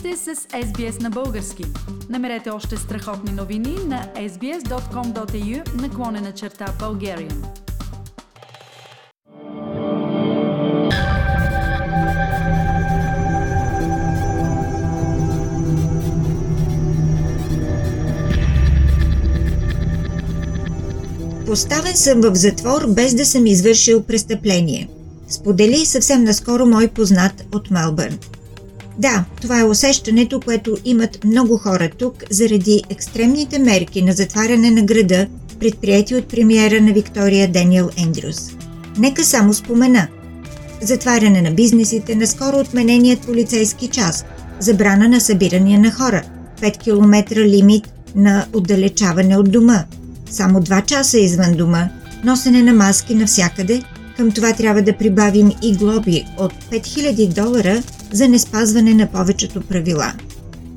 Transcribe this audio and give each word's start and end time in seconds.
сте 0.00 0.16
с 0.16 0.34
SBS 0.36 1.02
на 1.02 1.10
български. 1.10 1.64
Намерете 2.10 2.50
още 2.50 2.76
страхотни 2.76 3.32
новини 3.32 3.76
на 3.86 4.06
sbs.com.au 4.16 5.74
наклонена 5.74 6.32
черта 6.32 6.74
Bulgarian. 6.80 7.34
Поставен 21.46 21.96
съм 21.96 22.20
в 22.20 22.34
затвор 22.34 22.86
без 22.88 23.14
да 23.14 23.26
съм 23.26 23.46
извършил 23.46 24.02
престъпление. 24.02 24.88
Сподели 25.28 25.86
съвсем 25.86 26.24
наскоро 26.24 26.66
мой 26.66 26.88
познат 26.88 27.44
от 27.54 27.70
Мелбърн. 27.70 28.18
Да, 29.00 29.24
това 29.40 29.60
е 29.60 29.64
усещането, 29.64 30.40
което 30.40 30.76
имат 30.84 31.24
много 31.24 31.56
хора 31.56 31.90
тук 31.98 32.24
заради 32.30 32.82
екстремните 32.90 33.58
мерки 33.58 34.02
на 34.02 34.12
затваряне 34.12 34.70
на 34.70 34.82
града, 34.82 35.26
предприяти 35.60 36.14
от 36.14 36.28
премиера 36.28 36.80
на 36.80 36.92
Виктория 36.92 37.52
Даниел 37.52 37.90
Ендрюс. 37.96 38.50
Нека 38.98 39.24
само 39.24 39.54
спомена. 39.54 40.08
Затваряне 40.82 41.42
на 41.42 41.50
бизнесите, 41.50 42.14
наскоро 42.14 42.58
отмененият 42.58 43.20
полицейски 43.20 43.88
час, 43.88 44.24
забрана 44.58 45.08
на 45.08 45.20
събирания 45.20 45.80
на 45.80 45.90
хора, 45.90 46.22
5 46.60 46.78
км 46.78 47.40
лимит 47.40 47.88
на 48.14 48.46
отдалечаване 48.52 49.36
от 49.36 49.50
дома, 49.50 49.84
само 50.30 50.60
2 50.60 50.84
часа 50.84 51.18
извън 51.18 51.52
дома, 51.52 51.88
носене 52.24 52.62
на 52.62 52.72
маски 52.72 53.14
навсякъде, 53.14 53.82
към 54.20 54.30
това 54.30 54.52
трябва 54.52 54.82
да 54.82 54.96
прибавим 54.96 55.52
и 55.62 55.76
глоби 55.76 56.24
от 56.38 56.52
5000 56.72 57.28
долара 57.28 57.82
за 58.12 58.28
неспазване 58.28 58.94
на 58.94 59.06
повечето 59.06 59.60
правила. 59.60 60.12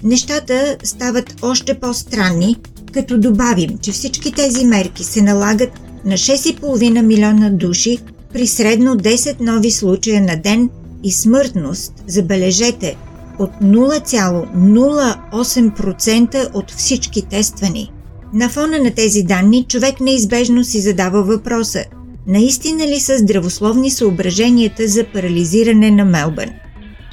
Нещата 0.03 0.77
стават 0.83 1.35
още 1.41 1.79
по-странни, 1.79 2.55
като 2.93 3.17
добавим, 3.17 3.77
че 3.81 3.91
всички 3.91 4.31
тези 4.31 4.65
мерки 4.65 5.03
се 5.03 5.21
налагат 5.21 5.69
на 6.05 6.13
6,5 6.13 7.01
милиона 7.01 7.49
души 7.49 7.97
при 8.33 8.47
средно 8.47 8.95
10 8.95 9.35
нови 9.39 9.71
случая 9.71 10.21
на 10.21 10.37
ден 10.37 10.69
и 11.03 11.11
смъртност, 11.11 11.93
забележете, 12.07 12.95
от 13.39 13.51
0,08% 13.61 16.49
от 16.53 16.71
всички 16.71 17.21
тествани. 17.21 17.91
На 18.33 18.49
фона 18.49 18.79
на 18.79 18.91
тези 18.91 19.23
данни 19.23 19.65
човек 19.69 19.99
неизбежно 19.99 20.63
си 20.63 20.81
задава 20.81 21.23
въпроса– 21.23 21.83
наистина 22.27 22.87
ли 22.87 22.99
са 22.99 23.17
здравословни 23.17 23.91
съображенията 23.91 24.87
за 24.87 25.03
парализиране 25.03 25.91
на 25.91 26.05
Мелбърн? 26.05 26.51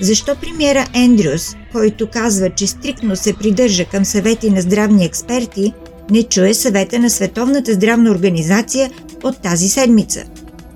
Защо 0.01 0.37
премиера 0.41 0.87
Ендрюс, 0.95 1.57
който 1.73 2.11
казва, 2.11 2.51
че 2.51 2.67
стриктно 2.67 3.17
се 3.17 3.33
придържа 3.33 3.85
към 3.85 4.05
съвети 4.05 4.51
на 4.51 4.61
здравни 4.61 5.05
експерти, 5.05 5.73
не 6.11 6.23
чуе 6.23 6.55
съвета 6.55 6.99
на 6.99 7.11
Световната 7.11 7.75
здравна 7.75 8.11
организация 8.11 8.91
от 9.23 9.43
тази 9.43 9.69
седмица? 9.69 10.25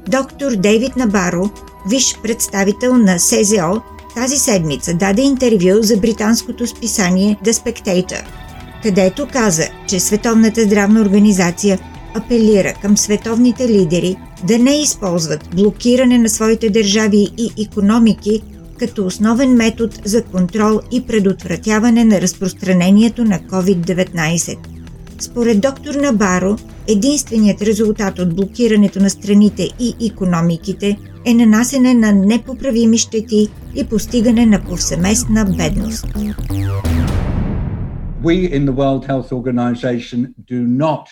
Доктор 0.09 0.53
Дейвид 0.57 0.97
Набаро, 0.97 1.51
виш 1.91 2.15
представител 2.23 2.97
на 2.97 3.19
СЗО, 3.19 3.83
тази 4.15 4.37
седмица 4.37 4.95
даде 4.95 5.23
интервю 5.23 5.83
за 5.83 5.97
британското 5.97 6.67
списание 6.67 7.37
The 7.45 7.53
Spectator, 7.53 8.23
където 8.83 9.29
каза, 9.33 9.69
че 9.89 10.01
Световната 10.01 10.63
здравна 10.63 11.01
организация 11.01 11.79
апелира 12.15 12.75
към 12.83 12.97
световните 12.97 13.69
лидери 13.69 14.17
да 14.47 14.59
не 14.59 14.71
използват 14.71 15.49
блокиране 15.55 16.19
на 16.19 16.29
своите 16.29 16.71
държави 16.71 17.29
и 17.39 17.63
економики 17.67 18.43
като 18.79 19.07
основен 19.07 19.55
метод 19.55 19.93
за 20.05 20.25
контрол 20.25 20.81
и 20.93 21.07
предотвратяване 21.07 22.05
на 22.05 22.21
разпространението 22.21 23.25
на 23.25 23.39
COVID-19. 23.39 24.59
Според 25.19 25.61
доктор 25.61 25.95
Набаро, 25.95 26.57
единственият 26.89 27.63
резултат 27.63 28.19
от 28.19 28.37
блокирането 28.37 29.01
на 29.01 29.11
страните 29.11 29.69
и 29.81 29.95
економиките 30.13 30.99
е 31.25 31.35
нанасене 31.35 31.95
на 31.95 32.13
непоправими 32.13 32.99
щети 32.99 33.49
и 33.75 33.85
постигане 33.85 34.47
на 34.47 34.65
повсеместна 34.65 35.45
бедност. 35.45 36.07
We 38.25 38.37
in 38.59 38.65
the 38.65 38.77
World 38.83 39.03
Health 39.11 39.31
Organization 39.41 40.19
do 40.53 40.61
not 40.83 41.05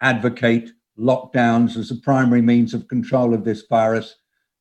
advocate 0.00 0.70
lockdowns 0.98 1.76
as 1.76 1.90
a 1.90 1.96
primary 1.96 2.42
means 2.42 2.74
of 2.74 2.88
control 2.88 3.34
of 3.34 3.44
this 3.44 3.62
virus 3.68 4.16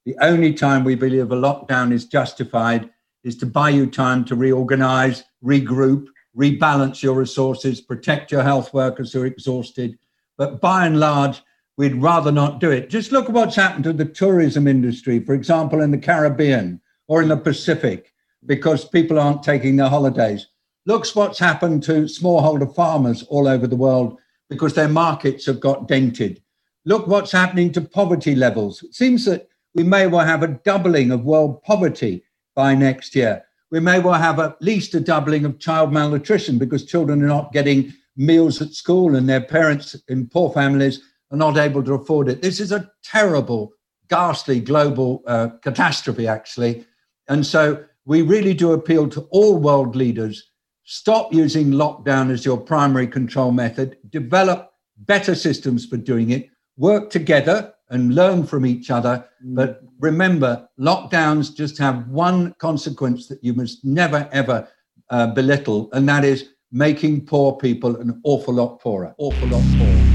The 0.06 0.16
only 0.22 0.54
time 0.54 0.84
we 0.84 0.94
believe 0.94 1.32
a 1.32 1.36
lockdown 1.36 1.92
is 1.92 2.06
justified 2.06 2.92
is 3.24 3.36
to 3.38 3.48
buy 3.48 3.70
you 3.72 3.88
time 3.88 4.24
to 4.26 4.36
reorganize, 4.36 5.24
regroup, 5.44 6.06
rebalance 6.38 7.02
your 7.02 7.16
resources, 7.16 7.82
protect 7.82 8.32
your 8.32 8.44
health 8.44 8.72
workers 8.72 9.12
who 9.12 9.24
are 9.24 9.26
exhausted. 9.26 9.98
But 10.38 10.62
by 10.62 10.86
and 10.86 11.00
large, 11.00 11.42
we'd 11.78 11.96
rather 11.96 12.32
not 12.32 12.60
do 12.60 12.70
it. 12.70 12.92
Just 12.92 13.12
look 13.12 13.26
at 13.26 13.32
what's 13.32 13.56
happened 13.56 13.86
to 13.86 13.94
the 13.94 14.06
tourism 14.06 14.68
industry, 14.68 15.20
for 15.20 15.34
example, 15.34 15.82
in 15.82 15.90
the 15.90 15.98
Caribbean 15.98 16.82
or 17.08 17.24
in 17.24 17.30
the 17.30 17.38
Pacific, 17.38 18.14
because 18.46 18.88
people 18.88 19.20
aren't 19.20 19.42
taking 19.42 19.76
their 19.76 19.90
holidays. 19.90 20.48
Look 20.86 21.08
what's 21.16 21.40
happened 21.40 21.82
to 21.84 22.04
smallholder 22.04 22.74
farmers 22.76 23.24
all 23.24 23.48
over 23.48 23.66
the 23.66 23.76
world 23.76 24.20
because 24.50 24.74
their 24.74 24.88
markets 24.88 25.46
have 25.46 25.60
got 25.60 25.88
dented. 25.88 26.42
Look 26.86 27.08
what's 27.08 27.32
happening 27.32 27.72
to 27.74 27.82
poverty 27.82 28.36
levels. 28.36 28.84
It 28.84 28.94
seems 28.94 29.26
that 29.26 29.48
we 29.74 29.84
may 29.84 30.08
well 30.08 30.26
have 30.26 30.44
a 30.44 30.60
doubling 30.64 31.12
of 31.12 31.26
world 31.26 31.64
poverty 31.64 32.24
by 32.56 32.76
next 32.76 33.16
year. 33.16 33.44
We 33.72 33.80
may 33.80 34.00
well 34.00 34.14
have 34.14 34.40
at 34.40 34.62
least 34.62 34.94
a 34.94 35.00
doubling 35.00 35.46
of 35.46 35.60
child 35.60 35.92
malnutrition 35.92 36.58
because 36.58 36.86
children 36.86 37.24
are 37.24 37.28
not 37.28 37.52
getting 37.52 37.94
meals 38.16 38.62
at 38.62 38.74
school 38.74 39.16
and 39.16 39.28
their 39.28 39.42
parents 39.42 39.96
in 40.08 40.28
poor 40.28 40.52
families 40.52 41.02
are 41.32 41.38
not 41.38 41.58
able 41.58 41.84
to 41.84 41.96
afford 41.96 42.30
it. 42.30 42.42
This 42.42 42.60
is 42.60 42.72
a 42.72 42.90
terrible, 43.04 43.74
ghastly 44.08 44.60
global 44.60 45.24
uh, 45.28 45.50
catastrophe, 45.62 46.28
actually. 46.28 46.86
And 47.28 47.46
so 47.46 47.84
we 48.06 48.22
really 48.22 48.54
do 48.54 48.72
appeal 48.72 49.10
to 49.10 49.22
all 49.32 49.58
world 49.58 49.96
leaders 49.96 50.52
stop 50.86 51.34
using 51.34 51.72
lockdown 51.72 52.32
as 52.32 52.46
your 52.46 52.58
primary 52.58 53.08
control 53.08 53.52
method, 53.52 53.98
develop 54.10 54.72
better 55.00 55.36
systems 55.36 55.86
for 55.86 55.98
doing 55.98 56.30
it, 56.30 56.50
work 56.78 57.10
together 57.10 57.74
and 57.90 58.16
learn 58.16 58.46
from 58.46 58.66
each 58.66 58.90
other. 58.90 59.28
Mm. 59.44 59.56
But 59.56 59.82
remember, 60.00 60.68
lockdowns 60.80 61.56
just 61.56 61.78
have 61.80 62.08
one 62.08 62.54
consequence 62.60 63.28
that 63.28 63.44
you 63.44 63.54
must 63.54 63.84
never, 63.84 64.30
ever 64.32 64.68
uh, 65.10 65.28
belittle, 65.28 65.90
and 65.94 66.08
that 66.10 66.24
is 66.24 66.50
making 66.72 67.26
poor 67.26 67.54
people 67.54 67.98
an 67.98 68.22
awful 68.24 68.54
lot 68.54 68.80
poorer, 68.80 69.14
awful 69.18 69.48
lot 69.48 69.64
poorer. 69.78 70.15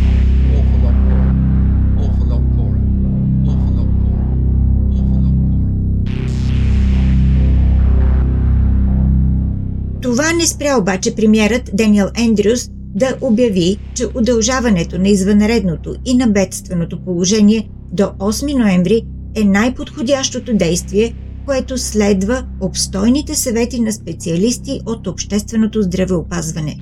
Спря 10.60 10.78
обаче 10.78 11.14
премиерът 11.14 11.70
Даниел 11.74 12.08
Ендрюс 12.16 12.70
да 12.94 13.16
обяви, 13.20 13.76
че 13.94 14.06
удължаването 14.14 14.98
на 14.98 15.08
извънредното 15.08 15.94
и 16.04 16.14
на 16.14 16.26
бедственото 16.26 17.04
положение 17.04 17.68
до 17.92 18.02
8 18.02 18.58
ноември 18.58 19.02
е 19.34 19.44
най-подходящото 19.44 20.54
действие, 20.54 21.14
което 21.46 21.78
следва 21.78 22.46
обстойните 22.60 23.34
съвети 23.34 23.80
на 23.80 23.92
специалисти 23.92 24.80
от 24.86 25.06
общественото 25.06 25.82
здравеопазване. 25.82 26.76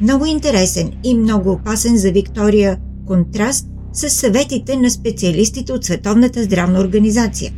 Много 0.00 0.26
интересен 0.26 0.92
и 1.04 1.14
много 1.14 1.52
опасен 1.52 1.96
за 1.96 2.10
Виктория 2.10 2.78
контраст 3.06 3.66
с 3.92 4.10
съветите 4.10 4.76
на 4.76 4.90
специалистите 4.90 5.72
от 5.72 5.84
Световната 5.84 6.42
здравна 6.42 6.80
организация. 6.80 7.52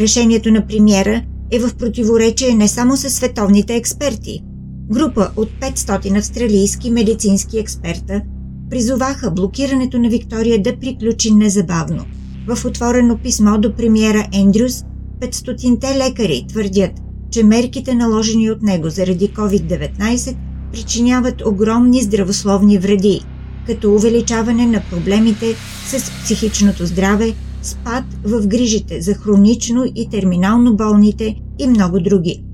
Решението 0.00 0.50
на 0.50 0.66
премиера 0.66 1.22
е 1.50 1.58
в 1.58 1.74
противоречие 1.74 2.54
не 2.54 2.68
само 2.68 2.96
с 2.96 3.10
световните 3.10 3.76
експерти– 3.76 4.44
Група 4.92 5.30
от 5.36 5.48
500 5.60 6.18
австралийски 6.18 6.90
медицински 6.90 7.58
експерта 7.58 8.22
призоваха 8.70 9.30
блокирането 9.30 9.98
на 9.98 10.08
Виктория 10.08 10.62
да 10.62 10.76
приключи 10.76 11.34
незабавно. 11.34 12.04
В 12.46 12.64
отворено 12.64 13.18
писмо 13.18 13.58
до 13.58 13.74
премиера 13.74 14.28
Ендрюс, 14.32 14.84
500-те 15.20 15.98
лекари 15.98 16.44
твърдят, 16.48 16.90
че 17.30 17.44
мерките 17.44 17.94
наложени 17.94 18.50
от 18.50 18.62
него 18.62 18.90
заради 18.90 19.28
COVID-19 19.28 20.36
причиняват 20.72 21.46
огромни 21.46 22.02
здравословни 22.02 22.78
вреди, 22.78 23.20
като 23.66 23.94
увеличаване 23.94 24.66
на 24.66 24.82
проблемите 24.90 25.54
с 25.86 26.10
психичното 26.10 26.86
здраве, 26.86 27.34
спад 27.62 28.04
в 28.24 28.46
грижите 28.46 29.00
за 29.00 29.14
хронично 29.14 29.84
и 29.94 30.08
терминално 30.08 30.76
болните 30.76 31.36
и 31.58 31.66
много 31.66 32.00
други– 32.00 32.44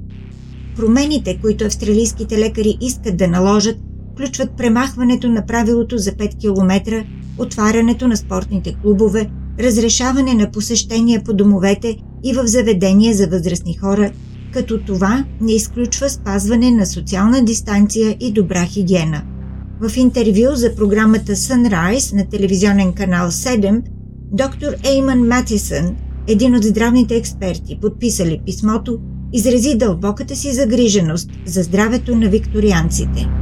Промените, 0.76 1.38
които 1.40 1.64
австралийските 1.64 2.38
лекари 2.38 2.78
искат 2.80 3.16
да 3.16 3.28
наложат, 3.28 3.76
включват 4.12 4.56
премахването 4.56 5.28
на 5.28 5.46
правилото 5.46 5.98
за 5.98 6.10
5 6.10 6.40
км, 6.40 7.04
отварянето 7.38 8.08
на 8.08 8.16
спортните 8.16 8.76
клубове, 8.82 9.30
разрешаване 9.60 10.34
на 10.34 10.50
посещения 10.50 11.24
по 11.24 11.34
домовете 11.34 11.96
и 12.24 12.32
в 12.32 12.46
заведения 12.46 13.14
за 13.14 13.26
възрастни 13.26 13.76
хора, 13.76 14.12
като 14.52 14.84
това 14.84 15.24
не 15.40 15.52
изключва 15.52 16.10
спазване 16.10 16.70
на 16.70 16.86
социална 16.86 17.44
дистанция 17.44 18.16
и 18.20 18.32
добра 18.32 18.64
хигиена. 18.64 19.22
В 19.80 19.96
интервю 19.96 20.54
за 20.54 20.74
програмата 20.74 21.32
Sunrise 21.32 22.16
на 22.16 22.28
телевизионен 22.28 22.92
канал 22.92 23.30
7, 23.30 23.82
доктор 24.32 24.68
Ейман 24.84 25.26
Матисън, 25.28 25.96
един 26.26 26.54
от 26.54 26.64
здравните 26.64 27.16
експерти, 27.16 27.78
подписали 27.80 28.40
писмото, 28.46 28.98
изрази 29.36 29.74
дълбоката 29.74 30.36
си 30.36 30.52
загриженост 30.52 31.30
за 31.44 31.62
здравето 31.62 32.16
на 32.16 32.28
викторианците– 32.28 33.28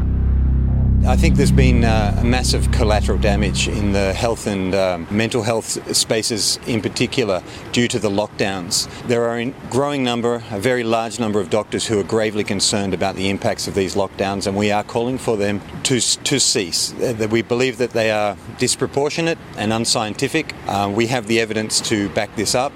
I 1.06 1.16
think 1.16 1.36
there's 1.36 1.52
been 1.52 1.84
uh, 1.84 2.18
massive 2.24 2.72
collateral 2.72 3.18
damage 3.18 3.68
in 3.68 3.92
the 3.92 4.14
health 4.14 4.46
and 4.46 4.74
um, 4.74 5.06
mental 5.10 5.42
health 5.42 5.94
spaces 5.94 6.58
in 6.66 6.80
particular 6.80 7.42
due 7.72 7.88
to 7.88 7.98
the 7.98 8.08
lockdowns. 8.08 8.88
There 9.06 9.24
are 9.24 9.38
a 9.38 9.50
growing 9.68 10.02
number, 10.02 10.42
a 10.50 10.58
very 10.58 10.82
large 10.82 11.20
number 11.20 11.40
of 11.40 11.50
doctors 11.50 11.86
who 11.86 12.00
are 12.00 12.04
gravely 12.04 12.42
concerned 12.42 12.94
about 12.94 13.16
the 13.16 13.28
impacts 13.28 13.68
of 13.68 13.74
these 13.74 13.94
lockdowns 13.94 14.46
and 14.46 14.56
we 14.56 14.70
are 14.70 14.82
calling 14.82 15.18
for 15.18 15.36
them 15.36 15.60
to, 15.82 16.00
to 16.00 16.40
cease. 16.40 16.94
Uh, 16.94 17.28
we 17.30 17.42
believe 17.42 17.76
that 17.76 17.90
they 17.90 18.10
are 18.10 18.38
disproportionate 18.56 19.36
and 19.58 19.74
unscientific. 19.74 20.54
Uh, 20.66 20.90
we 20.90 21.08
have 21.08 21.26
the 21.26 21.38
evidence 21.38 21.82
to 21.82 22.08
back 22.10 22.34
this 22.34 22.54
up 22.54 22.72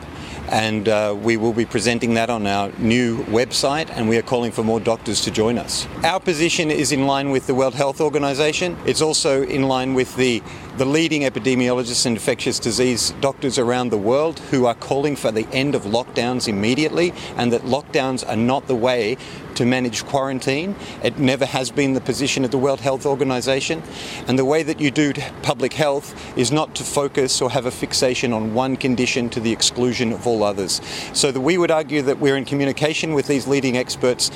and 0.51 0.89
uh, 0.89 1.15
we 1.21 1.37
will 1.37 1.53
be 1.53 1.65
presenting 1.65 2.15
that 2.15 2.31
on 2.31 2.47
our 2.47 2.71
new 2.79 3.19
website 3.25 3.89
and 3.91 4.09
we 4.09 4.17
are 4.17 4.23
calling 4.23 4.53
for 4.53 4.63
more 4.63 4.81
doctors 4.81 5.21
to 5.23 5.31
join 5.31 5.59
us. 5.59 5.87
Our 6.05 6.21
position 6.21 6.71
is 6.71 6.93
in 6.93 7.07
line 7.07 7.31
with 7.31 7.47
the 7.47 7.55
World 7.55 7.75
Health 7.75 8.01
Organization. 8.01 8.77
It's 8.87 9.03
also 9.03 9.43
in 9.43 9.63
line 9.63 9.95
with 9.95 10.15
the 10.17 10.43
the 10.79 10.85
leading 10.85 11.23
epidemiologists 11.23 12.07
and 12.07 12.15
infectious 12.15 12.61
disease 12.61 13.13
doctors 13.21 13.59
around 13.59 13.89
the 13.89 13.99
world 13.99 14.39
who 14.51 14.65
are 14.65 14.77
calling 14.77 15.17
for 15.17 15.33
the 15.33 15.45
end 15.49 15.75
of 15.75 15.83
lockdowns 15.83 16.47
immediately 16.47 17.13
and 17.37 17.53
that 17.53 17.63
lockdowns 17.63 18.27
are 18.29 18.37
not 18.37 18.69
the 18.69 18.77
way 18.77 19.17
to 19.59 19.67
manage 19.67 20.07
quarantine. 20.07 20.77
It 21.03 21.19
never 21.19 21.45
has 21.45 21.73
been 21.73 21.95
the 21.95 22.01
position 22.01 22.45
of 22.45 22.53
the 22.53 22.59
World 22.59 22.81
Health 22.81 23.05
Organization. 23.05 23.83
And 24.29 24.39
the 24.39 24.45
way 24.45 24.63
that 24.63 24.81
you 24.81 24.93
do 24.93 25.13
public 25.43 25.73
health 25.73 26.15
is 26.39 26.53
not 26.53 26.77
to 26.77 26.85
focus 26.85 27.43
or 27.43 27.51
have 27.51 27.67
a 27.67 27.73
fixation 27.73 28.33
on 28.33 28.55
one 28.55 28.77
condition 28.77 29.29
to 29.31 29.41
the 29.41 29.51
exclusion 29.51 30.13
of 30.13 30.29
all 30.29 30.45
others. 30.45 30.81
So 31.13 31.33
that 31.33 31.41
we 31.41 31.59
would 31.59 31.73
argue 31.73 32.03
that 32.03 32.21
we're 32.21 32.37
in 32.37 32.45
communication 32.45 33.15
with 33.15 33.27
these 33.27 33.49
leading 33.49 33.77
experts 33.77 34.31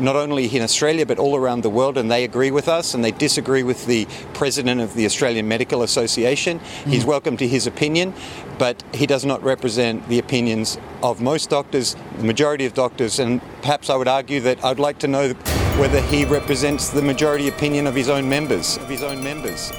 not 0.00 0.16
only 0.16 0.46
in 0.46 0.62
Australia 0.62 1.06
but 1.06 1.18
all 1.18 1.36
around 1.36 1.62
the 1.62 1.70
world, 1.70 1.98
and 1.98 2.10
they 2.10 2.24
agree 2.24 2.50
with 2.50 2.68
us 2.68 2.94
and 2.94 3.04
they 3.04 3.12
disagree 3.12 3.62
with 3.62 3.86
the 3.86 4.06
president 4.34 4.80
of 4.80 4.94
the 4.94 5.06
Australian 5.06 5.48
Medical 5.48 5.82
Association. 5.82 6.58
Mm. 6.58 6.92
He's 6.92 7.04
welcome 7.04 7.36
to 7.36 7.48
his 7.48 7.66
opinion, 7.66 8.14
but 8.58 8.82
he 8.92 9.06
does 9.06 9.24
not 9.24 9.42
represent 9.42 10.06
the 10.08 10.18
opinions 10.18 10.78
of 11.02 11.20
most 11.20 11.50
doctors, 11.50 11.96
the 12.16 12.24
majority 12.24 12.66
of 12.66 12.74
doctors, 12.74 13.18
and 13.18 13.40
perhaps 13.62 13.90
I 13.90 13.96
would 13.96 14.08
argue 14.08 14.40
that 14.40 14.64
I'd 14.64 14.78
like 14.78 14.98
to 15.00 15.08
know 15.08 15.32
whether 15.78 16.00
he 16.02 16.24
represents 16.24 16.88
the 16.88 17.02
majority 17.02 17.48
opinion 17.48 17.86
of 17.86 17.94
his 17.94 18.08
own 18.08 18.28
members, 18.28 18.76
of 18.78 18.88
his 18.88 19.02
own 19.02 19.22
members. 19.22 19.72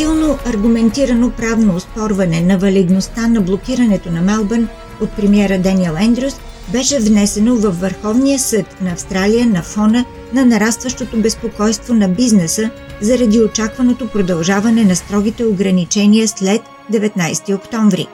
Силно 0.00 0.38
аргументирано 0.46 1.30
правно 1.30 1.76
оспорване 1.76 2.40
на 2.40 2.58
валидността 2.58 3.26
на 3.26 3.40
блокирането 3.40 4.10
на 4.10 4.20
Мелбърн 4.20 4.68
от 5.00 5.10
премиера 5.10 5.58
Даниел 5.58 5.94
Ендрюс 6.00 6.40
беше 6.72 6.98
внесено 6.98 7.56
във 7.56 7.80
Върховния 7.80 8.38
съд 8.38 8.80
на 8.80 8.92
Австралия 8.92 9.46
на 9.46 9.62
фона 9.62 10.04
на 10.32 10.44
нарастващото 10.44 11.16
безпокойство 11.16 11.94
на 11.94 12.08
бизнеса 12.08 12.70
заради 13.00 13.40
очакваното 13.40 14.08
продължаване 14.08 14.84
на 14.84 14.96
строгите 14.96 15.44
ограничения 15.44 16.28
след 16.28 16.62
19 16.92 17.54
октомври. 17.56 18.06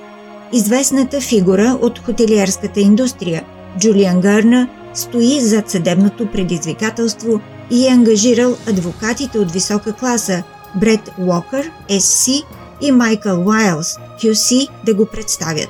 Известната 0.52 1.20
фигура 1.20 1.78
от 1.82 1.98
хотелиерската 1.98 2.80
индустрия 2.80 3.44
Джулиан 3.78 4.20
Гърна 4.20 4.68
стои 4.94 5.40
зад 5.40 5.70
съдебното 5.70 6.26
предизвикателство 6.26 7.40
и 7.70 7.86
е 7.86 7.90
ангажирал 7.90 8.56
адвокатите 8.68 9.38
от 9.38 9.52
висока 9.52 9.92
класа– 9.92 10.42
Бред 10.76 11.10
Уокър, 11.18 11.70
SC 11.90 12.42
и 12.80 12.92
Майкъл 12.92 13.46
Уайлс, 13.46 13.98
QC, 14.22 14.68
да 14.86 14.94
го 14.94 15.06
представят. 15.06 15.68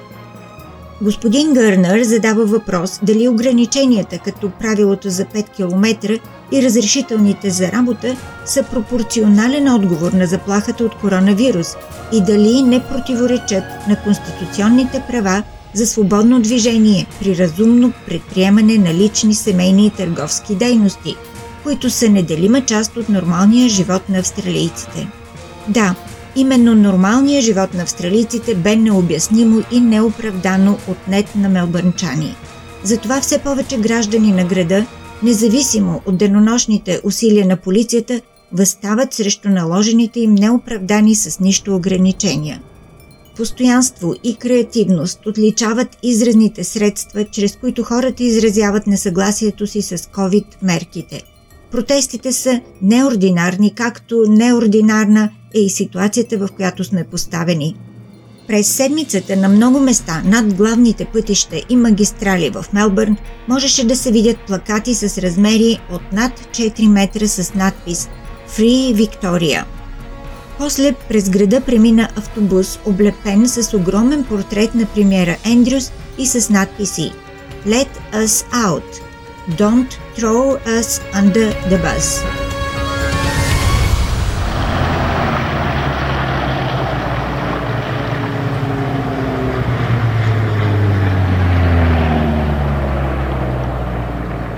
Господин 1.03 1.55
Гърнър 1.55 2.03
задава 2.03 2.47
въпрос 2.47 3.01
дали 3.03 3.29
ограниченията 3.29 4.19
като 4.19 4.51
правилото 4.51 5.11
за 5.11 5.25
5 5.25 5.55
км 5.57 6.19
и 6.53 6.63
разрешителните 6.63 7.51
за 7.51 7.73
работа 7.73 8.17
са 8.45 8.63
пропорционален 8.63 9.75
отговор 9.75 10.13
на 10.13 10.27
заплахата 10.27 10.85
от 10.85 10.95
коронавирус 10.95 11.77
и 12.13 12.21
дали 12.21 12.63
не 12.63 12.85
противоречат 12.85 13.65
на 13.89 14.03
конституционните 14.05 15.03
права 15.09 15.43
за 15.75 15.87
свободно 15.87 16.41
движение 16.41 17.07
при 17.21 17.39
разумно 17.39 17.93
предприемане 18.07 18.79
на 18.79 18.95
лични, 18.95 19.35
семейни 19.35 19.87
и 19.87 19.91
търговски 19.91 20.55
дейности– 20.55 21.17
които 21.67 21.91
са 21.91 22.09
неделима 22.09 22.65
част 22.65 22.97
от 22.97 23.09
нормалния 23.09 23.69
живот 23.69 24.09
на 24.09 24.19
австралийците. 24.19 25.09
Да, 25.69 25.95
именно 26.37 26.75
нормалният 26.75 27.45
живот 27.45 27.75
на 27.75 27.83
австралийците 27.83 28.55
бе 28.55 28.77
необяснимо 28.77 29.63
и 29.71 29.81
неоправдано 29.81 30.79
отнет 30.89 31.37
на 31.37 31.49
мелбърнчани. 31.49 32.35
Затова 32.83 33.21
все 33.21 33.39
повече 33.39 33.79
граждани 33.79 34.33
на 34.33 34.45
града, 34.45 34.87
независимо 35.23 36.03
от 36.07 36.17
денонощните 36.17 37.01
усилия 37.05 37.47
на 37.47 37.57
полицията, 37.57 38.21
възстават 38.53 39.15
срещу 39.15 39.49
наложените 39.49 40.21
им 40.21 40.35
неоправдани 40.35 41.15
с 41.15 41.41
нищо 41.41 41.77
ограничения. 41.77 42.61
Постоянство 43.37 44.15
и 44.25 44.37
креативност 44.37 45.27
отличават 45.27 45.99
изразните 46.03 46.65
средства, 46.65 47.25
чрез 47.25 47.57
които 47.57 47.83
хората 47.83 48.23
изразяват 48.23 48.87
несъгласието 48.87 49.67
си 49.67 49.83
с 49.83 49.99
COVID-мерките– 49.99 51.23
Протестите 51.71 52.33
са 52.33 52.61
неординарни, 52.83 53.75
както 53.75 54.25
неординарна 54.29 55.31
е 55.55 55.61
и 55.61 55.71
ситуацията, 55.71 56.39
в 56.39 56.49
която 56.57 56.85
сме 56.85 57.05
поставени. 57.05 57.77
През 58.49 58.67
седмицата 58.67 59.37
на 59.37 59.49
много 59.49 59.81
места 59.81 60.23
над 60.25 60.55
главните 60.55 61.05
пътища 61.05 61.63
и 61.69 61.77
магистрали 61.77 62.51
в 62.51 62.65
Мелбърн 62.73 63.17
можеше 63.49 63.87
да 63.87 63.97
се 63.97 64.13
видят 64.13 64.37
плакати 64.47 64.95
с 64.95 65.19
размери 65.19 65.81
от 65.93 66.13
над 66.13 66.33
4 66.41 66.89
метра 66.89 67.29
с 67.29 67.55
надпис 67.55 68.09
Free 68.51 68.95
Victoria. 68.95 69.65
После 70.59 70.95
през 71.09 71.31
града 71.31 71.61
премина 71.61 72.09
автобус, 72.17 72.79
облепен 72.87 73.49
с 73.49 73.77
огромен 73.77 74.25
портрет 74.25 74.75
на 74.75 74.87
премиера 74.87 75.37
Ендрюс 75.45 75.93
и 76.19 76.27
с 76.27 76.51
надписи 76.51 77.13
Let 77.67 77.89
us 78.15 78.45
out– 78.53 79.01
Don't 79.55 79.97
throw 80.17 80.59
us 80.67 81.01
under 81.15 81.53
the 81.71 81.79
bus. 81.79 82.25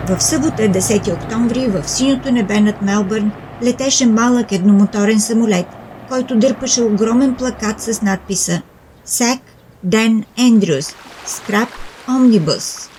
В 0.07 0.23
събота, 0.23 0.62
10 0.62 1.14
октомври, 1.14 1.66
в 1.66 1.88
синьото 1.88 2.33
небе 2.33 2.61
над 2.61 2.83
Мелбърн 2.83 3.33
летеше 3.62 4.07
малък 4.07 4.52
едномоторен 4.52 5.21
самолет, 5.21 5.66
който 6.09 6.37
дърпаше 6.37 6.83
огромен 6.83 7.35
плакат 7.35 7.80
с 7.80 8.02
надписа 8.02 8.62
«Сек 9.04 9.40
Ден 9.85 10.25
Ендрюс, 10.38 10.95
Скраб 11.26 11.68
Омнибус». 12.09 12.98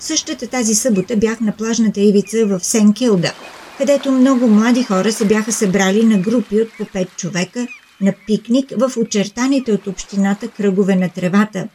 Същата 0.00 0.46
тази 0.46 0.74
събота 0.74 1.16
бях 1.16 1.40
на 1.40 1.52
плажната 1.52 2.00
ивица 2.00 2.46
в 2.46 2.60
Сен 2.62 2.92
Килда, 2.92 3.32
където 3.78 4.12
много 4.12 4.48
млади 4.48 4.82
хора 4.82 5.12
се 5.12 5.24
бяха 5.24 5.52
събрали 5.52 6.04
на 6.04 6.18
групи 6.18 6.60
от 6.60 6.68
по 6.78 6.84
5 6.84 7.16
човека 7.16 7.66
на 8.00 8.14
пикник 8.26 8.72
в 8.76 8.96
очертаните 8.96 9.72
от 9.72 9.86
общината 9.86 10.48
кръгове 10.48 10.96
на 10.96 11.08
тревата, 11.08 11.68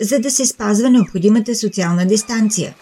за 0.00 0.18
да 0.18 0.30
се 0.30 0.46
спазва 0.46 0.90
необходимата 0.90 1.54
социална 1.54 2.06
дистанция. 2.06 2.74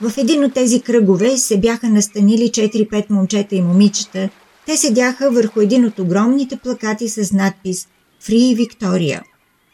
В 0.00 0.12
един 0.18 0.44
от 0.44 0.54
тези 0.54 0.80
кръгове 0.80 1.36
се 1.36 1.58
бяха 1.58 1.88
настанили 1.88 2.48
4-5 2.48 3.10
момчета 3.10 3.54
и 3.54 3.62
момичета. 3.62 4.28
Те 4.66 4.76
седяха 4.76 5.30
върху 5.30 5.60
един 5.60 5.84
от 5.84 5.98
огромните 5.98 6.56
плакати 6.56 7.08
с 7.08 7.32
надпис 7.32 7.88
«Free 8.22 8.56
Victoria». 8.56 9.20